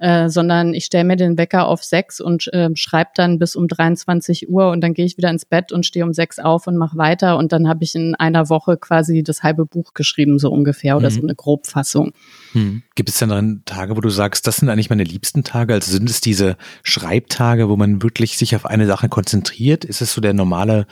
[0.03, 3.69] äh, sondern ich stelle mir den Wecker auf sechs und äh, schreibe dann bis um
[3.69, 6.77] 23 Uhr und dann gehe ich wieder ins Bett und stehe um sechs auf und
[6.77, 10.51] mache weiter und dann habe ich in einer Woche quasi das halbe Buch geschrieben, so
[10.51, 11.15] ungefähr, oder mhm.
[11.15, 12.15] so eine Grobfassung.
[12.53, 12.83] Mhm.
[12.97, 15.73] Gibt es denn dann Tage, wo du sagst, das sind eigentlich meine liebsten Tage?
[15.73, 19.85] Also sind es diese Schreibtage, wo man wirklich sich auf eine Sache konzentriert?
[19.85, 20.87] Ist es so der normale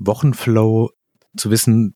[0.00, 0.90] Wochenflow,
[1.36, 1.94] zu wissen,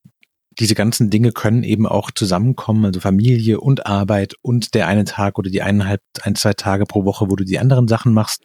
[0.59, 5.39] diese ganzen Dinge können eben auch zusammenkommen, also Familie und Arbeit und der eine Tag
[5.39, 8.45] oder die eineinhalb, ein, zwei Tage pro Woche, wo du die anderen Sachen machst.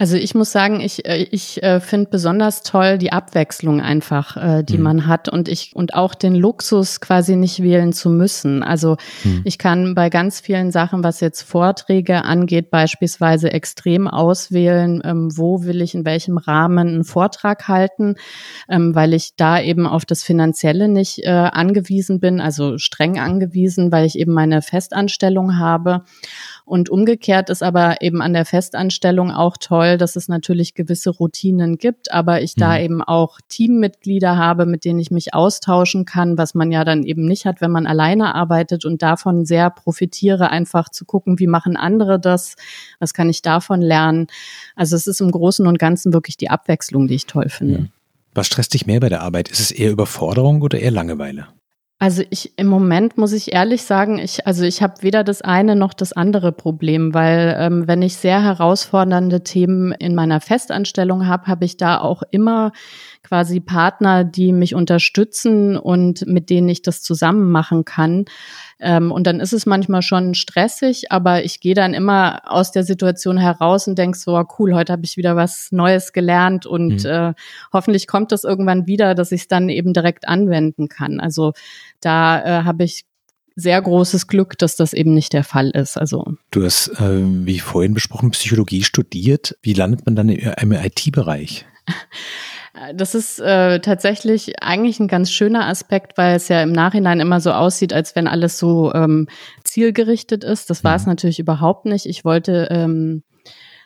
[0.00, 4.62] Also ich muss sagen, ich, äh, ich äh, finde besonders toll die Abwechslung einfach, äh,
[4.62, 4.84] die mhm.
[4.84, 8.62] man hat und ich und auch den Luxus quasi nicht wählen zu müssen.
[8.62, 9.40] Also mhm.
[9.42, 15.64] ich kann bei ganz vielen Sachen, was jetzt Vorträge angeht, beispielsweise extrem auswählen, ähm, wo
[15.64, 18.14] will ich in welchem Rahmen einen Vortrag halten,
[18.68, 23.90] ähm, weil ich da eben auf das Finanzielle nicht äh, angewiesen bin, also streng angewiesen,
[23.90, 26.04] weil ich eben meine Festanstellung habe.
[26.68, 31.78] Und umgekehrt ist aber eben an der Festanstellung auch toll, dass es natürlich gewisse Routinen
[31.78, 32.60] gibt, aber ich mhm.
[32.60, 37.04] da eben auch Teammitglieder habe, mit denen ich mich austauschen kann, was man ja dann
[37.04, 41.46] eben nicht hat, wenn man alleine arbeitet und davon sehr profitiere, einfach zu gucken, wie
[41.46, 42.56] machen andere das,
[42.98, 44.26] was kann ich davon lernen.
[44.76, 47.78] Also es ist im Großen und Ganzen wirklich die Abwechslung, die ich toll finde.
[47.78, 47.88] Mhm.
[48.34, 49.48] Was stresst dich mehr bei der Arbeit?
[49.48, 51.46] Ist es eher Überforderung oder eher Langeweile?
[52.00, 55.74] Also ich im Moment muss ich ehrlich sagen, ich also ich habe weder das eine
[55.74, 61.48] noch das andere Problem, weil ähm, wenn ich sehr herausfordernde Themen in meiner Festanstellung habe,
[61.48, 62.70] habe ich da auch immer
[63.24, 68.26] quasi Partner, die mich unterstützen und mit denen ich das zusammen machen kann.
[68.80, 72.84] Ähm, und dann ist es manchmal schon stressig, aber ich gehe dann immer aus der
[72.84, 77.04] Situation heraus und denke so, oh, cool, heute habe ich wieder was Neues gelernt und
[77.04, 77.10] mhm.
[77.10, 77.34] äh,
[77.72, 81.18] hoffentlich kommt das irgendwann wieder, dass ich es dann eben direkt anwenden kann.
[81.18, 81.52] Also
[82.00, 83.04] da äh, habe ich
[83.56, 85.98] sehr großes Glück, dass das eben nicht der Fall ist.
[85.98, 89.58] Also du hast, äh, wie vorhin besprochen, Psychologie studiert.
[89.62, 91.66] Wie landet man dann im IT-Bereich?
[92.94, 97.40] Das ist äh, tatsächlich eigentlich ein ganz schöner Aspekt, weil es ja im Nachhinein immer
[97.40, 99.28] so aussieht, als wenn alles so ähm,
[99.64, 100.70] zielgerichtet ist.
[100.70, 101.12] Das war es mhm.
[101.12, 102.06] natürlich überhaupt nicht.
[102.06, 103.22] Ich wollte ähm,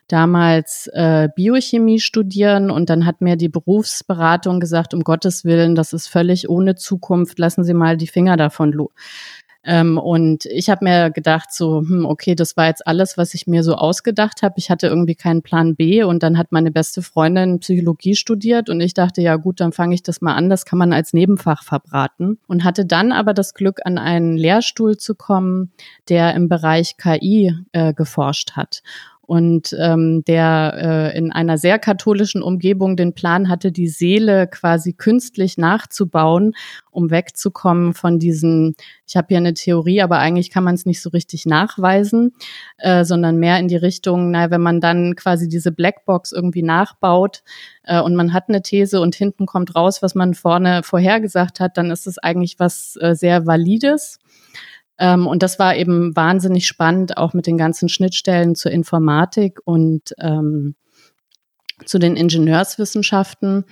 [0.08, 5.92] damals äh, Biochemie studieren und dann hat mir die Berufsberatung gesagt, um Gottes Willen, das
[5.92, 8.72] ist völlig ohne Zukunft, lassen Sie mal die Finger davon
[9.64, 13.46] ähm, und ich habe mir gedacht, so, hm, okay, das war jetzt alles, was ich
[13.46, 14.54] mir so ausgedacht habe.
[14.56, 18.80] Ich hatte irgendwie keinen Plan B und dann hat meine beste Freundin Psychologie studiert und
[18.80, 21.62] ich dachte, ja gut, dann fange ich das mal an, das kann man als Nebenfach
[21.62, 22.38] verbraten.
[22.48, 25.72] Und hatte dann aber das Glück, an einen Lehrstuhl zu kommen,
[26.08, 28.82] der im Bereich KI äh, geforscht hat
[29.32, 34.92] und ähm, der äh, in einer sehr katholischen Umgebung den Plan hatte, die Seele quasi
[34.92, 36.52] künstlich nachzubauen,
[36.90, 38.74] um wegzukommen von diesen,
[39.06, 42.34] ich habe hier eine Theorie, aber eigentlich kann man es nicht so richtig nachweisen,
[42.76, 47.42] äh, sondern mehr in die Richtung, naja, wenn man dann quasi diese Blackbox irgendwie nachbaut
[47.84, 51.78] äh, und man hat eine These und hinten kommt raus, was man vorne vorhergesagt hat,
[51.78, 54.18] dann ist es eigentlich was äh, sehr Valides.
[55.02, 60.14] Ähm, und das war eben wahnsinnig spannend, auch mit den ganzen Schnittstellen zur Informatik und
[60.20, 60.76] ähm,
[61.84, 63.64] zu den Ingenieurswissenschaften.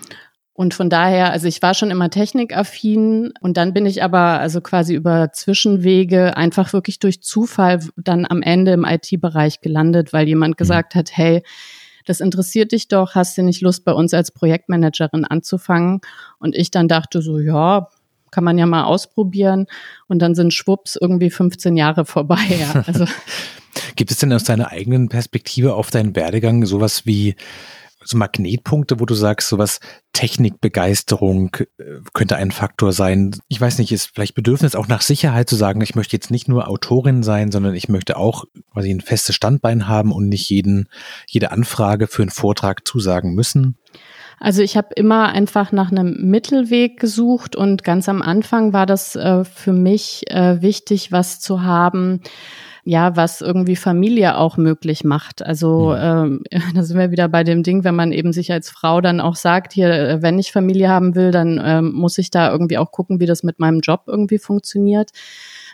[0.52, 4.60] Und von daher, also ich war schon immer technikaffin und dann bin ich aber also
[4.60, 10.56] quasi über Zwischenwege einfach wirklich durch Zufall dann am Ende im IT-Bereich gelandet, weil jemand
[10.56, 10.56] mhm.
[10.56, 11.44] gesagt hat, hey,
[12.06, 16.00] das interessiert dich doch, hast du nicht Lust bei uns als Projektmanagerin anzufangen?
[16.40, 17.88] Und ich dann dachte so, ja,
[18.30, 19.66] kann man ja mal ausprobieren
[20.08, 22.38] und dann sind schwupps irgendwie 15 Jahre vorbei.
[22.48, 22.84] Ja.
[22.90, 23.04] Also.
[23.94, 27.36] Gibt es denn aus deiner eigenen Perspektive auf deinen Werdegang sowas wie
[28.02, 29.80] so Magnetpunkte, wo du sagst, sowas
[30.12, 33.36] Technikbegeisterung äh, könnte ein Faktor sein.
[33.48, 36.48] Ich weiß nicht, ist vielleicht Bedürfnis auch nach Sicherheit zu sagen, ich möchte jetzt nicht
[36.48, 40.88] nur Autorin sein, sondern ich möchte auch quasi ein festes Standbein haben und nicht jeden,
[41.26, 43.76] jede Anfrage für einen Vortrag zusagen müssen.
[44.42, 49.14] Also ich habe immer einfach nach einem Mittelweg gesucht und ganz am Anfang war das
[49.14, 52.22] äh, für mich äh, wichtig, was zu haben,
[52.83, 55.44] ja, was irgendwie Familie auch möglich macht.
[55.44, 56.42] Also ähm,
[56.74, 59.37] da sind wir wieder bei dem Ding, wenn man eben sich als Frau dann auch
[59.37, 62.92] sagt, hier, äh, wenn ich Familie haben will, dann ähm, muss ich da irgendwie auch
[62.92, 65.11] gucken, wie das mit meinem Job irgendwie funktioniert.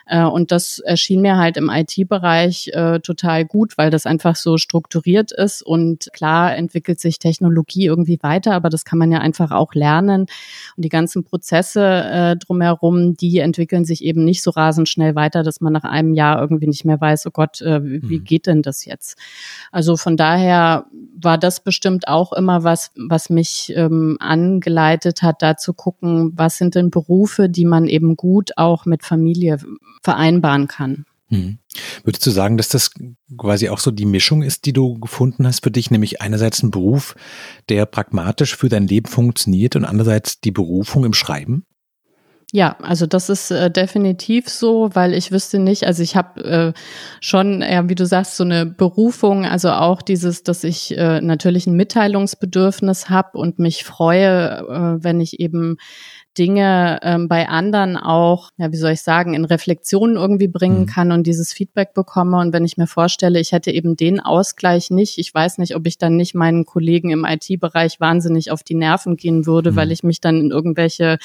[0.07, 4.57] Äh, und das erschien mir halt im IT-Bereich äh, total gut, weil das einfach so
[4.57, 9.51] strukturiert ist und klar entwickelt sich Technologie irgendwie weiter, aber das kann man ja einfach
[9.51, 10.21] auch lernen.
[10.75, 15.43] Und die ganzen Prozesse äh, drumherum, die entwickeln sich eben nicht so rasend schnell weiter,
[15.43, 18.23] dass man nach einem Jahr irgendwie nicht mehr weiß, oh Gott, wie mhm.
[18.23, 19.17] geht denn das jetzt?
[19.71, 20.85] Also von daher
[21.19, 26.57] war das bestimmt auch immer was, was mich ähm, angeleitet hat, da zu gucken, was
[26.57, 29.59] sind denn Berufe, die man eben gut auch mit Familie
[30.03, 31.05] vereinbaren kann.
[31.29, 31.57] Hm.
[32.03, 32.91] Würdest du sagen, dass das
[33.37, 36.71] quasi auch so die Mischung ist, die du gefunden hast für dich, nämlich einerseits ein
[36.71, 37.15] Beruf,
[37.67, 41.65] der pragmatisch für dein Leben funktioniert und andererseits die Berufung im Schreiben?
[42.53, 46.73] Ja, also das ist äh, definitiv so, weil ich wüsste nicht, also ich habe äh,
[47.19, 51.67] schon, ja, wie du sagst, so eine Berufung, also auch dieses, dass ich äh, natürlich
[51.67, 55.75] ein Mitteilungsbedürfnis habe und mich freue, äh, wenn ich eben
[56.37, 60.85] Dinge ähm, bei anderen auch, ja, wie soll ich sagen, in Reflexionen irgendwie bringen mhm.
[60.85, 62.37] kann und dieses Feedback bekomme.
[62.37, 65.87] Und wenn ich mir vorstelle, ich hätte eben den Ausgleich nicht, ich weiß nicht, ob
[65.87, 69.75] ich dann nicht meinen Kollegen im IT-Bereich wahnsinnig auf die Nerven gehen würde, mhm.
[69.75, 71.17] weil ich mich dann in irgendwelche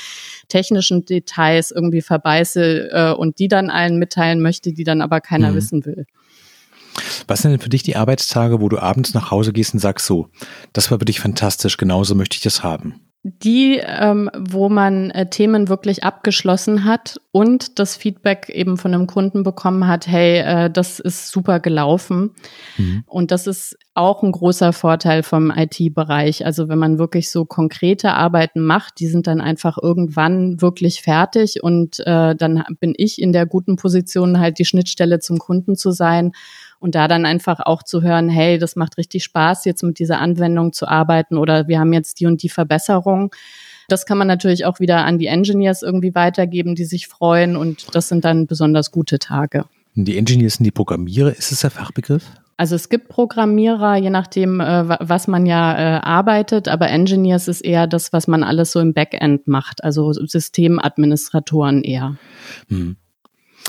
[0.49, 5.51] technischen Details irgendwie verbeiße äh, und die dann allen mitteilen möchte, die dann aber keiner
[5.51, 5.57] mhm.
[5.57, 6.07] wissen will.
[7.27, 10.07] Was sind denn für dich die Arbeitstage, wo du abends nach Hause gehst und sagst
[10.07, 10.29] so,
[10.73, 13.12] das war für dich fantastisch, genauso möchte ich das haben?
[13.25, 19.07] Die, ähm, wo man äh, Themen wirklich abgeschlossen hat und das Feedback eben von einem
[19.07, 22.33] Kunden bekommen hat, hey, äh, das ist super gelaufen.
[22.79, 23.05] Mhm.
[23.07, 26.45] Und das ist auch ein großer Vorteil vom IT-Bereich.
[26.45, 31.63] Also wenn man wirklich so konkrete Arbeiten macht, die sind dann einfach irgendwann wirklich fertig
[31.63, 35.93] und äh, dann bin ich in der guten Position, halt die Schnittstelle zum Kunden zu
[35.93, 36.33] sein
[36.83, 40.19] und da dann einfach auch zu hören, hey, das macht richtig Spaß, jetzt mit dieser
[40.19, 43.33] Anwendung zu arbeiten oder wir haben jetzt die und die Verbesserung.
[43.89, 47.95] Das kann man natürlich auch wieder an die Engineers irgendwie weitergeben, die sich freuen und
[47.95, 49.65] das sind dann besonders gute Tage.
[49.95, 52.25] Die Engineers sind die Programmierer, ist es der Fachbegriff?
[52.57, 57.61] Also es gibt Programmierer, je nachdem, äh, was man ja äh, arbeitet, aber Engineers ist
[57.61, 62.17] eher das, was man alles so im Backend macht, also Systemadministratoren eher.
[62.69, 62.97] Hm.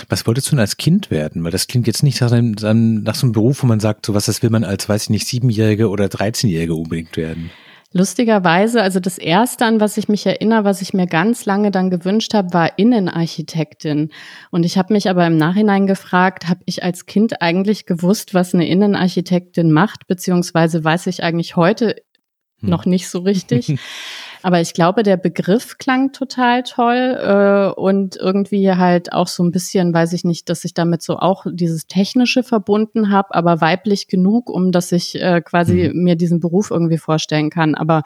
[0.10, 1.44] Was wolltest du denn als Kind werden?
[1.44, 4.14] Weil das klingt jetzt nicht nach, einem, nach so einem Beruf, wo man sagt, so
[4.14, 7.52] was, das will man als, weiß ich nicht, Siebenjährige oder Dreizehnjährige unbedingt werden.
[7.96, 11.92] Lustigerweise, also das erste, an was ich mich erinnere, was ich mir ganz lange dann
[11.92, 14.10] gewünscht habe, war Innenarchitektin.
[14.50, 18.56] Und ich habe mich aber im Nachhinein gefragt, habe ich als Kind eigentlich gewusst, was
[18.56, 21.98] eine Innenarchitektin macht, beziehungsweise weiß ich eigentlich heute
[22.62, 22.70] hm.
[22.70, 23.78] noch nicht so richtig.
[24.44, 29.52] Aber ich glaube, der Begriff klang total toll äh, und irgendwie halt auch so ein
[29.52, 34.10] bisschen, weiß ich nicht, dass ich damit so auch dieses Technische verbunden habe, aber weiblich
[34.10, 36.04] genug, um dass ich äh, quasi mhm.
[36.04, 37.74] mir diesen Beruf irgendwie vorstellen kann.
[37.74, 38.04] Aber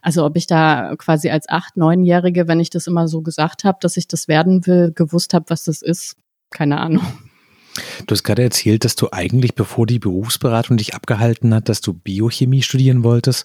[0.00, 3.76] also ob ich da quasi als acht, neunjährige, wenn ich das immer so gesagt habe,
[3.82, 6.16] dass ich das werden will, gewusst habe, was das ist,
[6.50, 7.04] keine Ahnung.
[8.06, 11.92] Du hast gerade erzählt, dass du eigentlich, bevor die Berufsberatung dich abgehalten hat, dass du
[11.92, 13.44] Biochemie studieren wolltest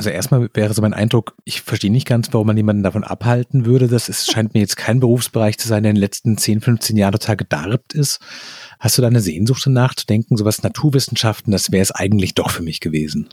[0.00, 3.66] also erstmal wäre so mein Eindruck, ich verstehe nicht ganz, warum man jemanden davon abhalten
[3.66, 3.86] würde.
[3.86, 6.96] Das ist, scheint mir jetzt kein Berufsbereich zu sein, der in den letzten 10, 15
[6.96, 8.18] Jahren total gedarbt ist.
[8.78, 12.48] Hast du da eine Sehnsucht danach zu denken, sowas Naturwissenschaften, das wäre es eigentlich doch
[12.48, 13.28] für mich gewesen?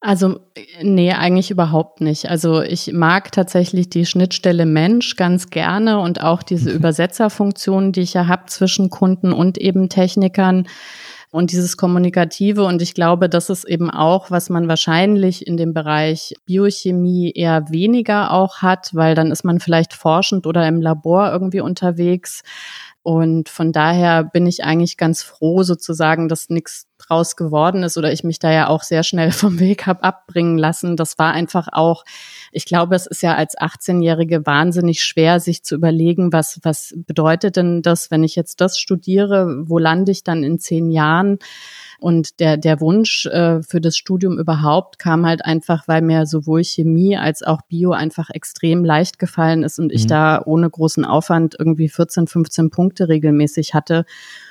[0.00, 0.40] Also,
[0.82, 2.28] nee, eigentlich überhaupt nicht.
[2.28, 6.76] Also ich mag tatsächlich die Schnittstelle Mensch ganz gerne und auch diese mhm.
[6.78, 10.66] Übersetzerfunktion, die ich ja habe zwischen Kunden und eben Technikern
[11.30, 12.64] und dieses Kommunikative.
[12.64, 17.70] Und ich glaube, das ist eben auch, was man wahrscheinlich in dem Bereich Biochemie eher
[17.70, 22.42] weniger auch hat, weil dann ist man vielleicht forschend oder im Labor irgendwie unterwegs.
[23.06, 28.12] Und von daher bin ich eigentlich ganz froh sozusagen, dass nichts draus geworden ist oder
[28.12, 30.96] ich mich da ja auch sehr schnell vom Weg habe abbringen lassen.
[30.96, 32.04] Das war einfach auch,
[32.50, 37.54] ich glaube, es ist ja als 18-Jährige wahnsinnig schwer, sich zu überlegen, was, was bedeutet
[37.54, 41.38] denn das, wenn ich jetzt das studiere, wo lande ich dann in zehn Jahren?
[41.98, 46.62] Und der, der Wunsch äh, für das Studium überhaupt kam halt einfach, weil mir sowohl
[46.62, 49.92] Chemie als auch Bio einfach extrem leicht gefallen ist und mhm.
[49.96, 54.04] ich da ohne großen Aufwand irgendwie 14, 15 Punkte regelmäßig hatte.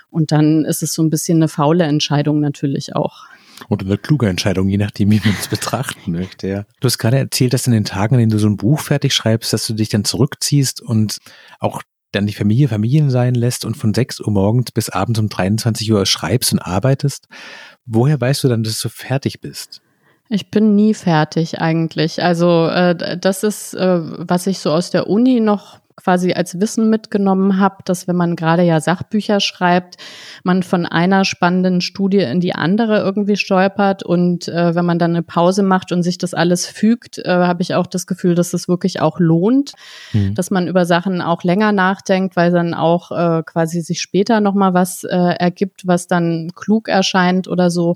[0.09, 3.25] Und dann ist es so ein bisschen eine faule Entscheidung natürlich auch.
[3.69, 6.47] Und eine kluge Entscheidung, je nachdem, wie man es betrachten möchte.
[6.47, 6.65] Ja.
[6.79, 9.13] Du hast gerade erzählt, dass in den Tagen, in denen du so ein Buch fertig
[9.13, 11.19] schreibst, dass du dich dann zurückziehst und
[11.59, 11.81] auch
[12.15, 15.91] dann die Familie Familien sein lässt und von 6 Uhr morgens bis abends um 23
[15.91, 17.27] Uhr schreibst und arbeitest.
[17.85, 19.81] Woher weißt du dann, dass du fertig bist?
[20.29, 22.23] Ich bin nie fertig eigentlich.
[22.23, 26.89] Also äh, das ist, äh, was ich so aus der Uni noch quasi als Wissen
[26.89, 29.95] mitgenommen habe, dass wenn man gerade ja Sachbücher schreibt,
[30.43, 35.11] man von einer spannenden Studie in die andere irgendwie stolpert und äh, wenn man dann
[35.11, 38.53] eine Pause macht und sich das alles fügt, äh, habe ich auch das Gefühl, dass
[38.53, 39.73] es wirklich auch lohnt,
[40.13, 40.35] mhm.
[40.35, 44.53] dass man über Sachen auch länger nachdenkt, weil dann auch äh, quasi sich später noch
[44.53, 47.95] mal was äh, ergibt, was dann klug erscheint oder so.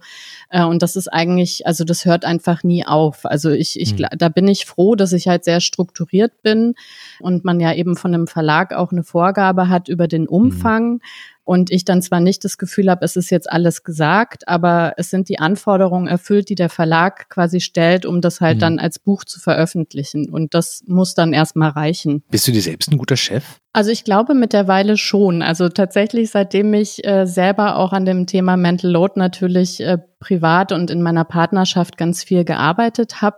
[0.50, 3.26] Äh, und das ist eigentlich, also das hört einfach nie auf.
[3.26, 4.08] Also ich, ich, mhm.
[4.18, 6.76] da bin ich froh, dass ich halt sehr strukturiert bin
[7.20, 10.94] und man ja eben eben von einem Verlag auch eine Vorgabe hat über den Umfang.
[10.94, 11.02] Mhm.
[11.44, 15.10] Und ich dann zwar nicht das Gefühl habe, es ist jetzt alles gesagt, aber es
[15.10, 18.60] sind die Anforderungen erfüllt, die der Verlag quasi stellt, um das halt mhm.
[18.60, 20.30] dann als Buch zu veröffentlichen.
[20.30, 22.22] Und das muss dann erstmal reichen.
[22.30, 23.44] Bist du dir selbst ein guter Chef?
[23.74, 25.42] Also ich glaube mittlerweile schon.
[25.42, 30.72] Also tatsächlich, seitdem ich äh, selber auch an dem Thema Mental Load natürlich äh, privat
[30.72, 33.38] und in meiner Partnerschaft ganz viel gearbeitet habe,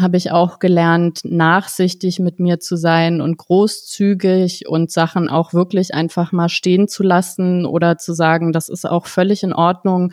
[0.00, 5.94] habe ich auch gelernt, nachsichtig mit mir zu sein und großzügig und Sachen auch wirklich
[5.94, 10.12] einfach mal stehen zu lassen oder zu sagen, das ist auch völlig in Ordnung.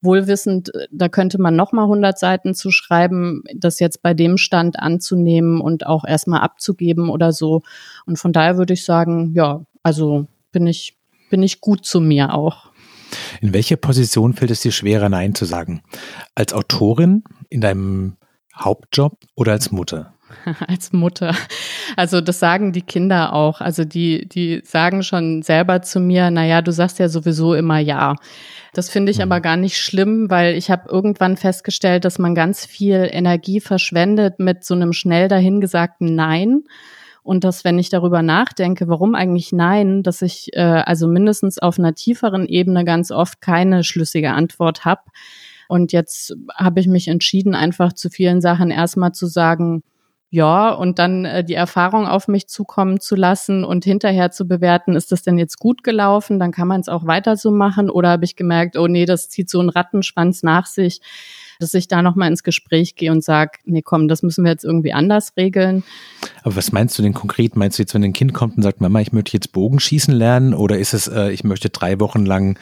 [0.00, 4.78] Wohlwissend, da könnte man noch mal 100 Seiten zu schreiben, das jetzt bei dem Stand
[4.78, 7.62] anzunehmen und auch erstmal abzugeben oder so.
[8.06, 10.96] Und von daher würde ich sagen, ja, also bin ich,
[11.30, 12.70] bin ich gut zu mir auch.
[13.40, 15.82] In welcher Position fällt es dir schwerer, Nein zu sagen?
[16.34, 18.17] Als Autorin in deinem
[18.58, 20.12] Hauptjob oder als Mutter?
[20.66, 21.34] als Mutter.
[21.96, 23.60] Also das sagen die Kinder auch.
[23.60, 27.78] Also die, die sagen schon selber zu mir, na ja, du sagst ja sowieso immer
[27.78, 28.14] ja.
[28.74, 29.24] Das finde ich mhm.
[29.24, 34.38] aber gar nicht schlimm, weil ich habe irgendwann festgestellt, dass man ganz viel Energie verschwendet
[34.38, 36.64] mit so einem schnell dahingesagten Nein.
[37.22, 41.78] Und dass, wenn ich darüber nachdenke, warum eigentlich nein, dass ich äh, also mindestens auf
[41.78, 45.02] einer tieferen Ebene ganz oft keine schlüssige Antwort habe.
[45.68, 49.82] Und jetzt habe ich mich entschieden, einfach zu vielen Sachen erstmal zu sagen,
[50.30, 54.94] ja, und dann äh, die Erfahrung auf mich zukommen zu lassen und hinterher zu bewerten,
[54.94, 58.10] ist das denn jetzt gut gelaufen, dann kann man es auch weiter so machen oder
[58.10, 61.00] habe ich gemerkt, oh nee, das zieht so einen Rattenschwanz nach sich.
[61.60, 64.64] dass ich da nochmal ins Gespräch gehe und sage, nee, komm, das müssen wir jetzt
[64.64, 65.82] irgendwie anders regeln.
[66.42, 67.56] Aber was meinst du denn konkret?
[67.56, 70.54] Meinst du jetzt, wenn ein Kind kommt und sagt, Mama, ich möchte jetzt Bogenschießen lernen
[70.54, 72.58] oder ist es, äh, ich möchte drei Wochen lang,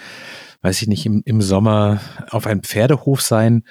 [0.66, 2.00] weiß ich nicht, im, im Sommer
[2.30, 3.62] auf einem Pferdehof sein?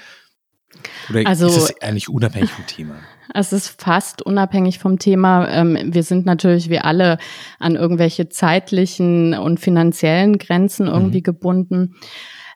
[1.10, 2.96] Oder also, ist es eigentlich unabhängig vom Thema?
[3.34, 5.50] Es ist fast unabhängig vom Thema.
[5.50, 7.18] Ähm, wir sind natürlich wie alle
[7.60, 11.24] an irgendwelche zeitlichen und finanziellen Grenzen irgendwie mhm.
[11.24, 11.96] gebunden.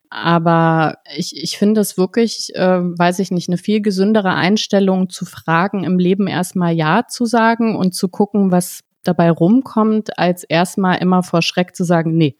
[0.10, 5.25] Aber ich, ich finde es wirklich, äh, weiß ich nicht, eine viel gesündere Einstellung zu
[5.25, 10.97] Fragen im Leben erstmal Ja zu sagen und zu gucken, was dabei rumkommt, als erstmal
[10.99, 12.38] immer vor Schreck zu sagen, nee.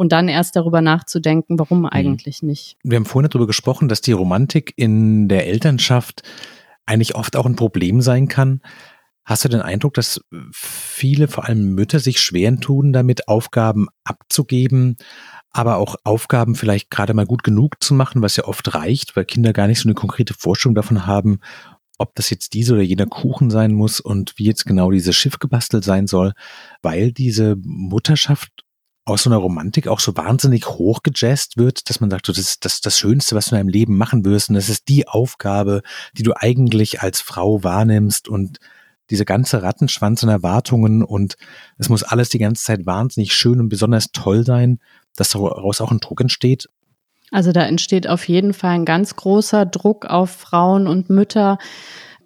[0.00, 1.88] Und dann erst darüber nachzudenken, warum mhm.
[1.88, 2.78] eigentlich nicht.
[2.82, 6.22] Wir haben vorhin darüber gesprochen, dass die Romantik in der Elternschaft
[6.86, 8.62] eigentlich oft auch ein Problem sein kann.
[9.26, 14.96] Hast du den Eindruck, dass viele, vor allem Mütter, sich schweren tun, damit Aufgaben abzugeben,
[15.50, 19.26] aber auch Aufgaben vielleicht gerade mal gut genug zu machen, was ja oft reicht, weil
[19.26, 21.40] Kinder gar nicht so eine konkrete Vorstellung davon haben,
[21.98, 25.38] ob das jetzt diese oder jener Kuchen sein muss und wie jetzt genau dieses Schiff
[25.38, 26.32] gebastelt sein soll,
[26.80, 28.64] weil diese Mutterschaft
[29.04, 32.80] aus so einer Romantik auch so wahnsinnig hochgejazzt wird, dass man sagt, das ist das,
[32.80, 35.82] das Schönste, was du in deinem Leben machen wirst und das ist die Aufgabe,
[36.16, 38.58] die du eigentlich als Frau wahrnimmst und
[39.08, 41.36] diese ganze Rattenschwanz und Erwartungen und
[41.78, 44.78] es muss alles die ganze Zeit wahnsinnig schön und besonders toll sein
[45.16, 46.68] dass daraus auch ein Druck entsteht?
[47.30, 51.58] Also da entsteht auf jeden Fall ein ganz großer Druck auf Frauen und Mütter,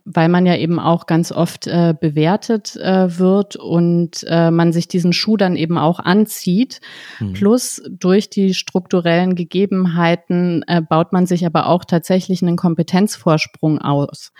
[0.04, 4.86] weil man ja eben auch ganz oft äh, bewertet äh, wird und äh, man sich
[4.86, 6.80] diesen Schuh dann eben auch anzieht.
[7.20, 7.32] Mhm.
[7.32, 14.32] Plus durch die strukturellen Gegebenheiten äh, baut man sich aber auch tatsächlich einen Kompetenzvorsprung aus.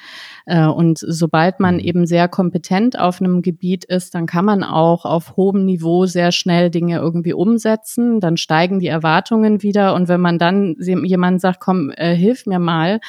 [0.44, 1.80] Äh, und sobald man mhm.
[1.80, 6.30] eben sehr kompetent auf einem Gebiet ist, dann kann man auch auf hohem Niveau sehr
[6.30, 8.20] schnell Dinge irgendwie umsetzen.
[8.20, 9.94] Dann steigen die Erwartungen wieder.
[9.94, 13.00] Und wenn man dann jemand sagt, komm, äh, hilf mir mal,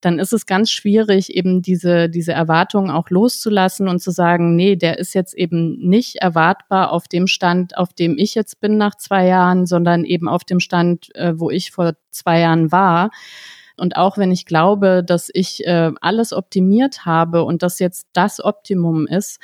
[0.00, 4.76] dann ist es ganz schwierig, eben diese, diese Erwartungen auch loszulassen und zu sagen, nee,
[4.76, 8.94] der ist jetzt eben nicht erwartbar auf dem Stand, auf dem ich jetzt bin nach
[8.94, 13.10] zwei Jahren, sondern eben auf dem Stand, äh, wo ich vor zwei Jahren war.
[13.76, 18.44] Und auch wenn ich glaube, dass ich äh, alles optimiert habe und das jetzt das
[18.44, 19.40] Optimum ist,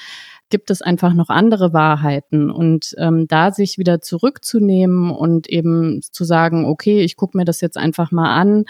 [0.50, 2.50] gibt es einfach noch andere Wahrheiten.
[2.50, 7.60] Und ähm, da sich wieder zurückzunehmen und eben zu sagen, okay, ich gucke mir das
[7.62, 8.66] jetzt einfach mal an,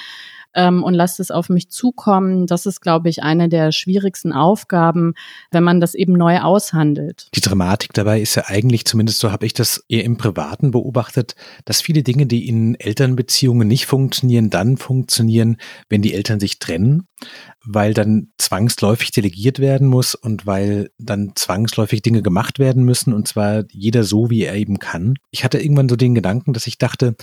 [0.56, 2.46] ähm, und lasst es auf mich zukommen.
[2.46, 5.14] Das ist, glaube ich, eine der schwierigsten Aufgaben,
[5.52, 7.28] wenn man das eben neu aushandelt.
[7.34, 11.36] Die Dramatik dabei ist ja eigentlich, zumindest so habe ich das eher im Privaten beobachtet,
[11.66, 17.06] dass viele Dinge, die in Elternbeziehungen nicht funktionieren, dann funktionieren, wenn die Eltern sich trennen,
[17.64, 23.28] weil dann zwangsläufig delegiert werden muss und weil dann zwangsläufig Dinge gemacht werden müssen und
[23.28, 25.14] zwar jeder so, wie er eben kann.
[25.30, 27.16] Ich hatte irgendwann so den Gedanken, dass ich dachte,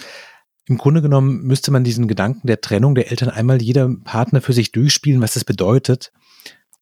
[0.66, 4.54] im Grunde genommen müsste man diesen Gedanken der Trennung der Eltern einmal jeder Partner für
[4.54, 6.12] sich durchspielen, was das bedeutet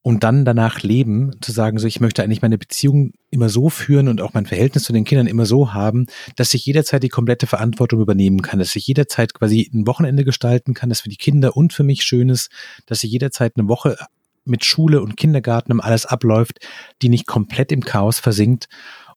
[0.03, 4.07] und dann danach leben, zu sagen, so ich möchte eigentlich meine Beziehung immer so führen
[4.07, 7.45] und auch mein Verhältnis zu den Kindern immer so haben, dass ich jederzeit die komplette
[7.45, 11.55] Verantwortung übernehmen kann, dass ich jederzeit quasi ein Wochenende gestalten kann, das für die Kinder
[11.55, 12.49] und für mich schön ist,
[12.87, 13.95] dass ich jederzeit eine Woche
[14.43, 16.59] mit Schule und Kindergarten um alles abläuft,
[17.03, 18.67] die nicht komplett im Chaos versinkt.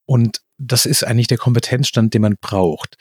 [0.05, 2.99] Und das ist eigentlich der Kompetenzstand, den man braucht.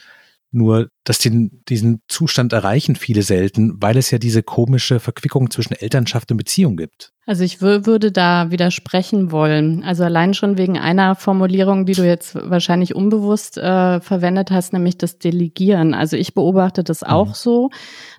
[0.55, 5.73] Nur, dass den, diesen Zustand erreichen viele selten, weil es ja diese komische Verquickung zwischen
[5.73, 7.11] Elternschaft und Beziehung gibt.
[7.25, 9.81] Also ich würde da widersprechen wollen.
[9.83, 14.97] Also allein schon wegen einer Formulierung, die du jetzt wahrscheinlich unbewusst äh, verwendet hast, nämlich
[14.97, 15.93] das Delegieren.
[15.93, 17.33] Also ich beobachte das auch mhm.
[17.33, 17.69] so,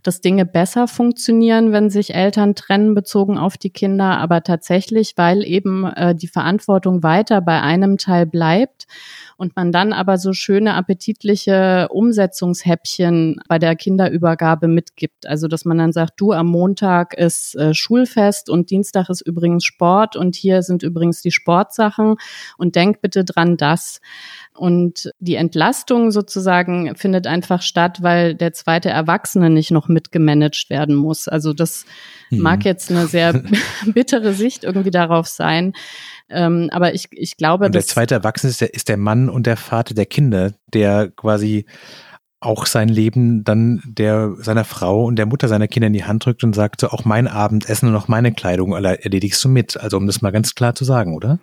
[0.03, 5.45] dass Dinge besser funktionieren, wenn sich Eltern trennen bezogen auf die Kinder, aber tatsächlich, weil
[5.45, 8.87] eben äh, die Verantwortung weiter bei einem Teil bleibt
[9.37, 15.27] und man dann aber so schöne appetitliche Umsetzungshäppchen bei der Kinderübergabe mitgibt.
[15.27, 19.65] Also dass man dann sagt, du am Montag ist äh, Schulfest und Dienstag ist übrigens
[19.65, 22.17] Sport und hier sind übrigens die Sportsachen
[22.59, 24.01] und denk bitte dran das.
[24.57, 30.95] Und die Entlastung sozusagen findet einfach statt, weil der zweite Erwachsene nicht noch mitgemanagt werden
[30.95, 31.27] muss.
[31.27, 31.87] Also das
[32.31, 32.39] mhm.
[32.39, 33.43] mag jetzt eine sehr
[33.87, 35.73] bittere Sicht irgendwie darauf sein.
[36.31, 39.47] Ähm, aber ich, ich glaube, und der zweite Erwachsene ist der, ist der Mann und
[39.47, 41.67] der Vater der Kinder, der quasi
[42.41, 46.27] auch sein Leben dann der seiner Frau und der Mutter seiner Kinder in die Hand
[46.27, 49.79] drückt und sagt so, auch mein Abendessen und auch meine Kleidung erledigst du mit.
[49.79, 51.39] Also um das mal ganz klar zu sagen, oder?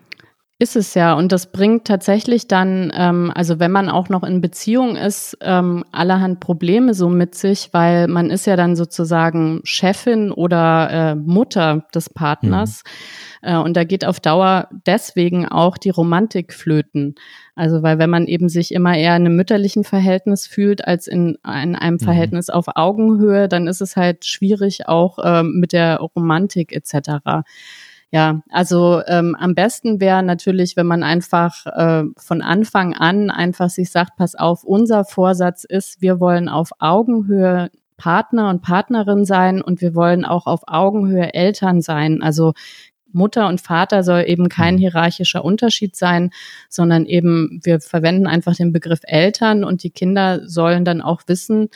[0.62, 1.16] Ist es ja.
[1.16, 5.84] Und das bringt tatsächlich dann, ähm, also wenn man auch noch in Beziehung ist, ähm,
[5.91, 11.88] allerhand Probleme so mit sich, weil man ist ja dann sozusagen Chefin oder äh, Mutter
[11.95, 12.84] des Partners.
[13.41, 13.49] Mhm.
[13.49, 17.16] Äh, und da geht auf Dauer deswegen auch die Romantik flöten.
[17.55, 21.39] Also weil wenn man eben sich immer eher in einem mütterlichen Verhältnis fühlt als in,
[21.43, 22.05] in einem mhm.
[22.05, 27.43] Verhältnis auf Augenhöhe, dann ist es halt schwierig auch äh, mit der Romantik etc.
[28.14, 33.70] Ja, also ähm, am besten wäre natürlich, wenn man einfach äh, von Anfang an einfach
[33.70, 39.62] sich sagt, pass auf, unser Vorsatz ist, wir wollen auf Augenhöhe Partner und Partnerin sein
[39.62, 42.22] und wir wollen auch auf Augenhöhe Eltern sein.
[42.22, 42.53] Also
[43.14, 44.80] Mutter und Vater soll eben kein mhm.
[44.80, 46.32] hierarchischer Unterschied sein,
[46.68, 51.70] sondern eben wir verwenden einfach den Begriff Eltern und die Kinder sollen dann auch wissen,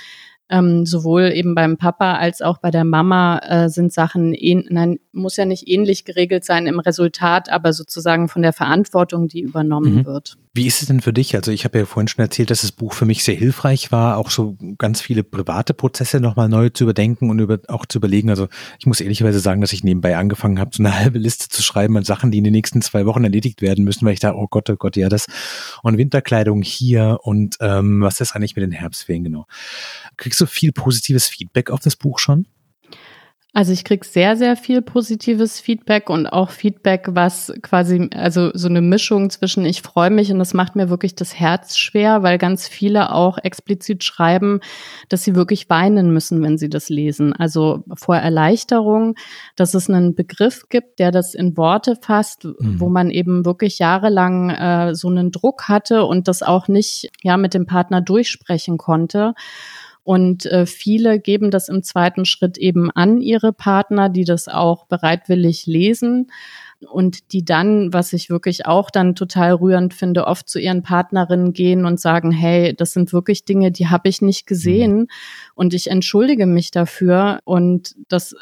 [0.50, 4.36] ähm, sowohl eben beim Papa als auch bei der Mama äh, sind Sachen,
[4.70, 9.42] nein, muss ja nicht ähnlich geregelt sein im Resultat, aber sozusagen von der Verantwortung, die
[9.42, 10.06] übernommen mhm.
[10.06, 10.38] wird.
[10.54, 11.36] Wie ist es denn für dich?
[11.36, 14.18] Also ich habe ja vorhin schon erzählt, dass das Buch für mich sehr hilfreich war,
[14.18, 18.30] auch so ganz viele private Prozesse nochmal neu zu überdenken und über, auch zu überlegen.
[18.30, 18.48] Also
[18.80, 21.98] ich muss ehrlicherweise sagen, dass ich nebenbei angefangen habe, so eine halbe Liste zu schreiben
[21.98, 24.48] an Sachen, die in den nächsten zwei Wochen erledigt werden müssen, weil ich da, oh
[24.50, 25.26] Gott, oh Gott, ja das
[25.82, 29.48] und Winterkleidung hier und ähm, was ist eigentlich mit den Herbstferien genau.
[30.16, 32.48] Kriegst du viel positives Feedback auf das Buch schon?
[33.56, 38.68] Also ich krieg sehr, sehr viel positives Feedback und auch Feedback, was quasi, also so
[38.68, 42.38] eine Mischung zwischen ich freue mich und das macht mir wirklich das Herz schwer, weil
[42.38, 44.60] ganz viele auch explizit schreiben,
[45.08, 47.32] dass sie wirklich weinen müssen, wenn sie das lesen.
[47.32, 49.16] Also vor Erleichterung,
[49.56, 52.82] dass es einen Begriff gibt, der das in Worte fasst, mhm.
[52.82, 57.38] wo man eben wirklich jahrelang äh, so einen Druck hatte und das auch nicht ja
[57.38, 59.34] mit dem Partner durchsprechen konnte.
[60.06, 64.86] Und äh, viele geben das im zweiten Schritt eben an ihre Partner, die das auch
[64.86, 66.32] bereitwillig lesen
[66.88, 71.54] und die dann, was ich wirklich auch dann total rührend finde, oft zu ihren Partnerinnen
[71.54, 75.08] gehen und sagen, hey, das sind wirklich Dinge, die habe ich nicht gesehen mhm.
[75.56, 78.36] und ich entschuldige mich dafür und das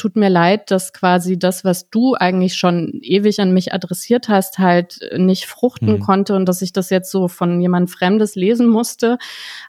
[0.00, 4.58] tut mir leid, dass quasi das, was du eigentlich schon ewig an mich adressiert hast,
[4.58, 6.00] halt nicht fruchten mhm.
[6.00, 9.18] konnte und dass ich das jetzt so von jemand Fremdes lesen musste.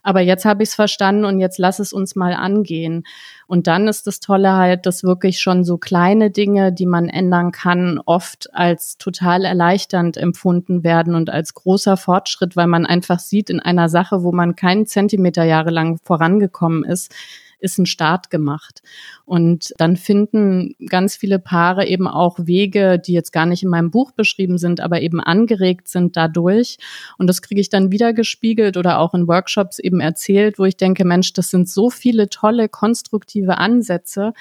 [0.04, 3.04] Aber jetzt habe ich es verstanden und jetzt lass es uns mal angehen.
[3.46, 7.52] Und dann ist das Tolle halt, dass wirklich schon so kleine Dinge, die man ändern
[7.52, 13.50] kann, oft als total erleichternd empfunden werden und als großer Fortschritt, weil man einfach sieht
[13.50, 17.14] in einer Sache, wo man keinen Zentimeter jahrelang vorangekommen ist,
[17.62, 18.82] ist ein Start gemacht.
[19.26, 23.92] Und dann finden ganz viele Paare eben auch Wege, die jetzt gar nicht in meinem
[23.92, 26.78] Buch beschrieben sind, aber eben angeregt sind dadurch.
[27.18, 30.78] Und das kriege ich dann wieder gespiegelt oder auch in Workshops eben erzählt, wo ich
[30.78, 34.34] denke, Mensch, das sind so viele tolle, konstruktive Ansätze.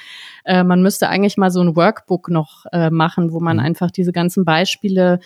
[0.44, 3.62] Äh, man müsste eigentlich mal so ein Workbook noch äh, machen, wo man mhm.
[3.62, 5.20] einfach diese ganzen Beispiele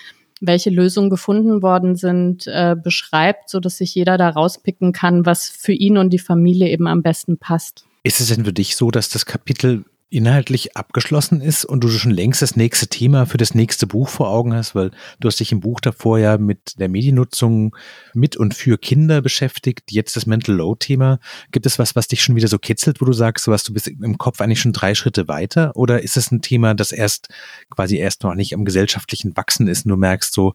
[0.46, 5.48] welche Lösungen gefunden worden sind, äh, beschreibt, so dass sich jeder da rauspicken kann, was
[5.48, 7.86] für ihn und die Familie eben am besten passt.
[8.02, 12.12] Ist es denn für dich so, dass das Kapitel inhaltlich abgeschlossen ist und du schon
[12.12, 15.50] längst das nächste Thema für das nächste Buch vor Augen hast, weil du hast dich
[15.50, 17.74] im Buch davor ja mit der Mediennutzung
[18.12, 21.18] mit und für Kinder beschäftigt, jetzt das Mental Load Thema.
[21.50, 23.88] Gibt es was, was dich schon wieder so kitzelt, wo du sagst, was du bist
[23.88, 25.74] im Kopf eigentlich schon drei Schritte weiter?
[25.74, 27.28] Oder ist es ein Thema, das erst
[27.70, 30.54] quasi erst noch nicht am gesellschaftlichen Wachsen ist und du merkst so,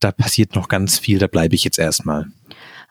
[0.00, 2.26] da passiert noch ganz viel, da bleibe ich jetzt erstmal?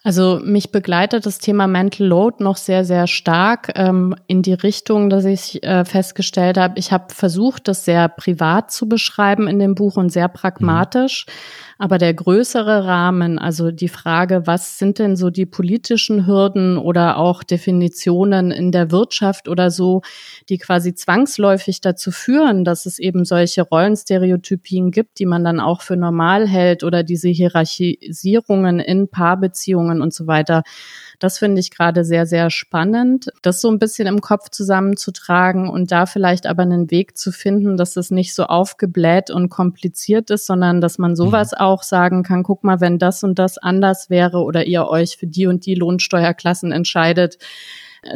[0.03, 5.09] Also mich begleitet das Thema Mental Load noch sehr, sehr stark ähm, in die Richtung,
[5.09, 9.75] dass ich äh, festgestellt habe, ich habe versucht, das sehr privat zu beschreiben in dem
[9.75, 11.25] Buch und sehr pragmatisch.
[11.27, 11.31] Mhm.
[11.79, 17.17] Aber der größere Rahmen, also die Frage, was sind denn so die politischen Hürden oder
[17.17, 20.01] auch Definitionen in der Wirtschaft oder so,
[20.49, 25.81] die quasi zwangsläufig dazu führen, dass es eben solche Rollenstereotypien gibt, die man dann auch
[25.81, 30.63] für normal hält oder diese Hierarchisierungen in Paarbeziehungen und so weiter
[31.19, 35.91] das finde ich gerade sehr, sehr spannend, das so ein bisschen im Kopf zusammenzutragen und
[35.91, 40.45] da vielleicht aber einen Weg zu finden, dass es nicht so aufgebläht und kompliziert ist,
[40.45, 41.57] sondern dass man sowas mhm.
[41.57, 45.27] auch sagen kann, guck mal, wenn das und das anders wäre oder ihr euch für
[45.27, 47.37] die und die Lohnsteuerklassen entscheidet,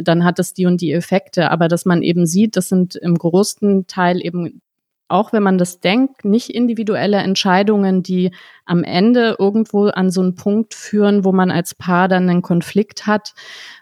[0.00, 1.50] dann hat es die und die Effekte.
[1.50, 4.62] Aber dass man eben sieht, das sind im größten Teil eben
[5.12, 8.30] auch wenn man das denkt, nicht individuelle Entscheidungen, die
[8.64, 13.06] am Ende irgendwo an so einen Punkt führen, wo man als Paar dann einen Konflikt
[13.06, 13.34] hat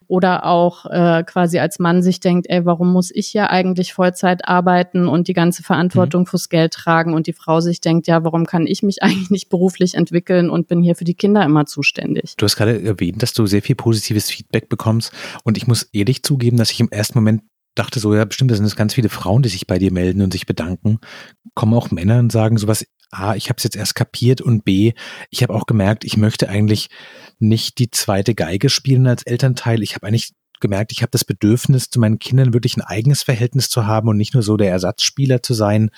[0.08, 4.48] oder auch äh, quasi als Mann sich denkt, ey, warum muss ich ja eigentlich Vollzeit
[4.48, 6.26] arbeiten und die ganze Verantwortung mhm.
[6.26, 9.48] fürs Geld tragen und die Frau sich denkt, ja, warum kann ich mich eigentlich nicht
[9.48, 12.34] beruflich entwickeln und bin hier für die Kinder immer zuständig.
[12.36, 15.12] Du hast gerade erwähnt, dass du sehr viel positives Feedback bekommst
[15.44, 17.42] und ich muss ehrlich zugeben, dass ich im ersten Moment
[17.74, 20.22] dachte so, ja, bestimmt, das sind es ganz viele Frauen, die sich bei dir melden
[20.22, 20.98] und sich bedanken.
[21.54, 24.92] Kommen auch Männer und sagen sowas, A, ich habe es jetzt erst kapiert und B,
[25.30, 26.88] ich habe auch gemerkt, ich möchte eigentlich
[27.38, 29.82] nicht die zweite Geige spielen als Elternteil.
[29.82, 33.68] Ich habe eigentlich gemerkt, ich habe das Bedürfnis, zu meinen Kindern wirklich ein eigenes Verhältnis
[33.68, 35.90] zu haben und nicht nur so der Ersatzspieler zu sein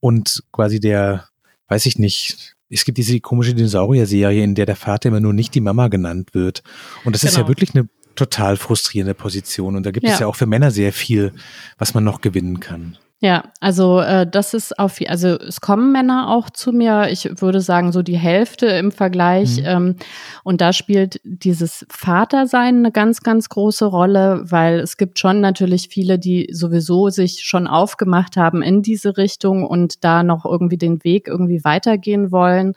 [0.00, 1.28] und quasi der,
[1.68, 5.54] weiß ich nicht, es gibt diese komische Dinosaurier-Serie, in der der Vater immer nur nicht
[5.54, 6.62] die Mama genannt wird.
[7.04, 7.30] Und das genau.
[7.30, 7.48] ist ja genau.
[7.48, 9.76] wirklich eine total frustrierende Position.
[9.76, 10.12] Und da gibt ja.
[10.12, 11.32] es ja auch für Männer sehr viel,
[11.78, 12.96] was man noch gewinnen kann.
[13.22, 17.10] Ja, also äh, das ist auf, also es kommen Männer auch zu mir.
[17.10, 19.58] Ich würde sagen so die Hälfte im Vergleich.
[19.58, 19.66] Mhm.
[19.66, 19.96] Ähm,
[20.42, 25.88] und da spielt dieses Vatersein eine ganz, ganz große Rolle, weil es gibt schon natürlich
[25.90, 31.04] viele, die sowieso sich schon aufgemacht haben in diese Richtung und da noch irgendwie den
[31.04, 32.74] Weg irgendwie weitergehen wollen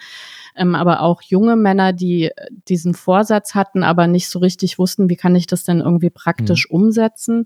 [0.56, 2.32] ähm, aber auch junge Männer, die
[2.68, 6.68] diesen Vorsatz hatten, aber nicht so richtig wussten, wie kann ich das denn irgendwie praktisch
[6.70, 6.76] mhm.
[6.76, 7.46] umsetzen.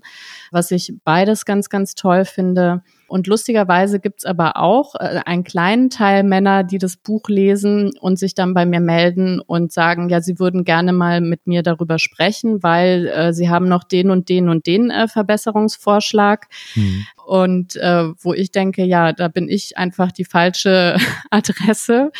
[0.50, 2.82] Was ich beides ganz, ganz toll finde.
[3.08, 8.18] Und lustigerweise gibt's aber auch äh, einen kleinen Teil Männer, die das Buch lesen und
[8.18, 11.98] sich dann bei mir melden und sagen, ja, sie würden gerne mal mit mir darüber
[11.98, 16.48] sprechen, weil äh, sie haben noch den und den und den äh, Verbesserungsvorschlag.
[16.74, 17.06] Mhm.
[17.26, 20.98] Und äh, wo ich denke, ja, da bin ich einfach die falsche
[21.30, 22.12] Adresse.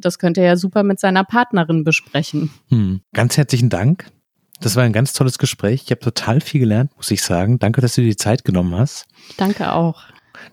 [0.00, 2.50] Das könnte er ja super mit seiner Partnerin besprechen.
[2.70, 3.02] Mhm.
[3.12, 4.06] Ganz herzlichen Dank.
[4.62, 5.82] Das war ein ganz tolles Gespräch.
[5.84, 7.58] Ich habe total viel gelernt, muss ich sagen.
[7.58, 9.06] Danke, dass du dir die Zeit genommen hast.
[9.36, 10.04] Danke auch.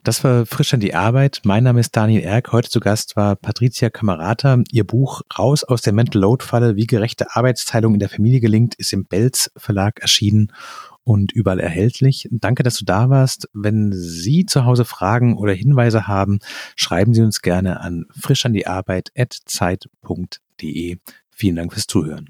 [0.04, 1.42] Das war frisch an die Arbeit.
[1.44, 2.52] Mein Name ist Daniel Erk.
[2.52, 4.62] Heute zu Gast war Patricia Kamerata.
[4.72, 8.76] Ihr Buch Raus aus der Mental Load Falle, wie gerechte Arbeitsteilung in der Familie gelingt,
[8.76, 10.52] ist im Belz Verlag erschienen
[11.04, 12.28] und überall erhältlich.
[12.32, 13.50] Danke, dass du da warst.
[13.54, 16.40] Wenn Sie zu Hause Fragen oder Hinweise haben,
[16.76, 20.98] schreiben Sie uns gerne an frischandiearbeit.zeit.de.
[21.30, 22.30] Vielen Dank fürs Zuhören.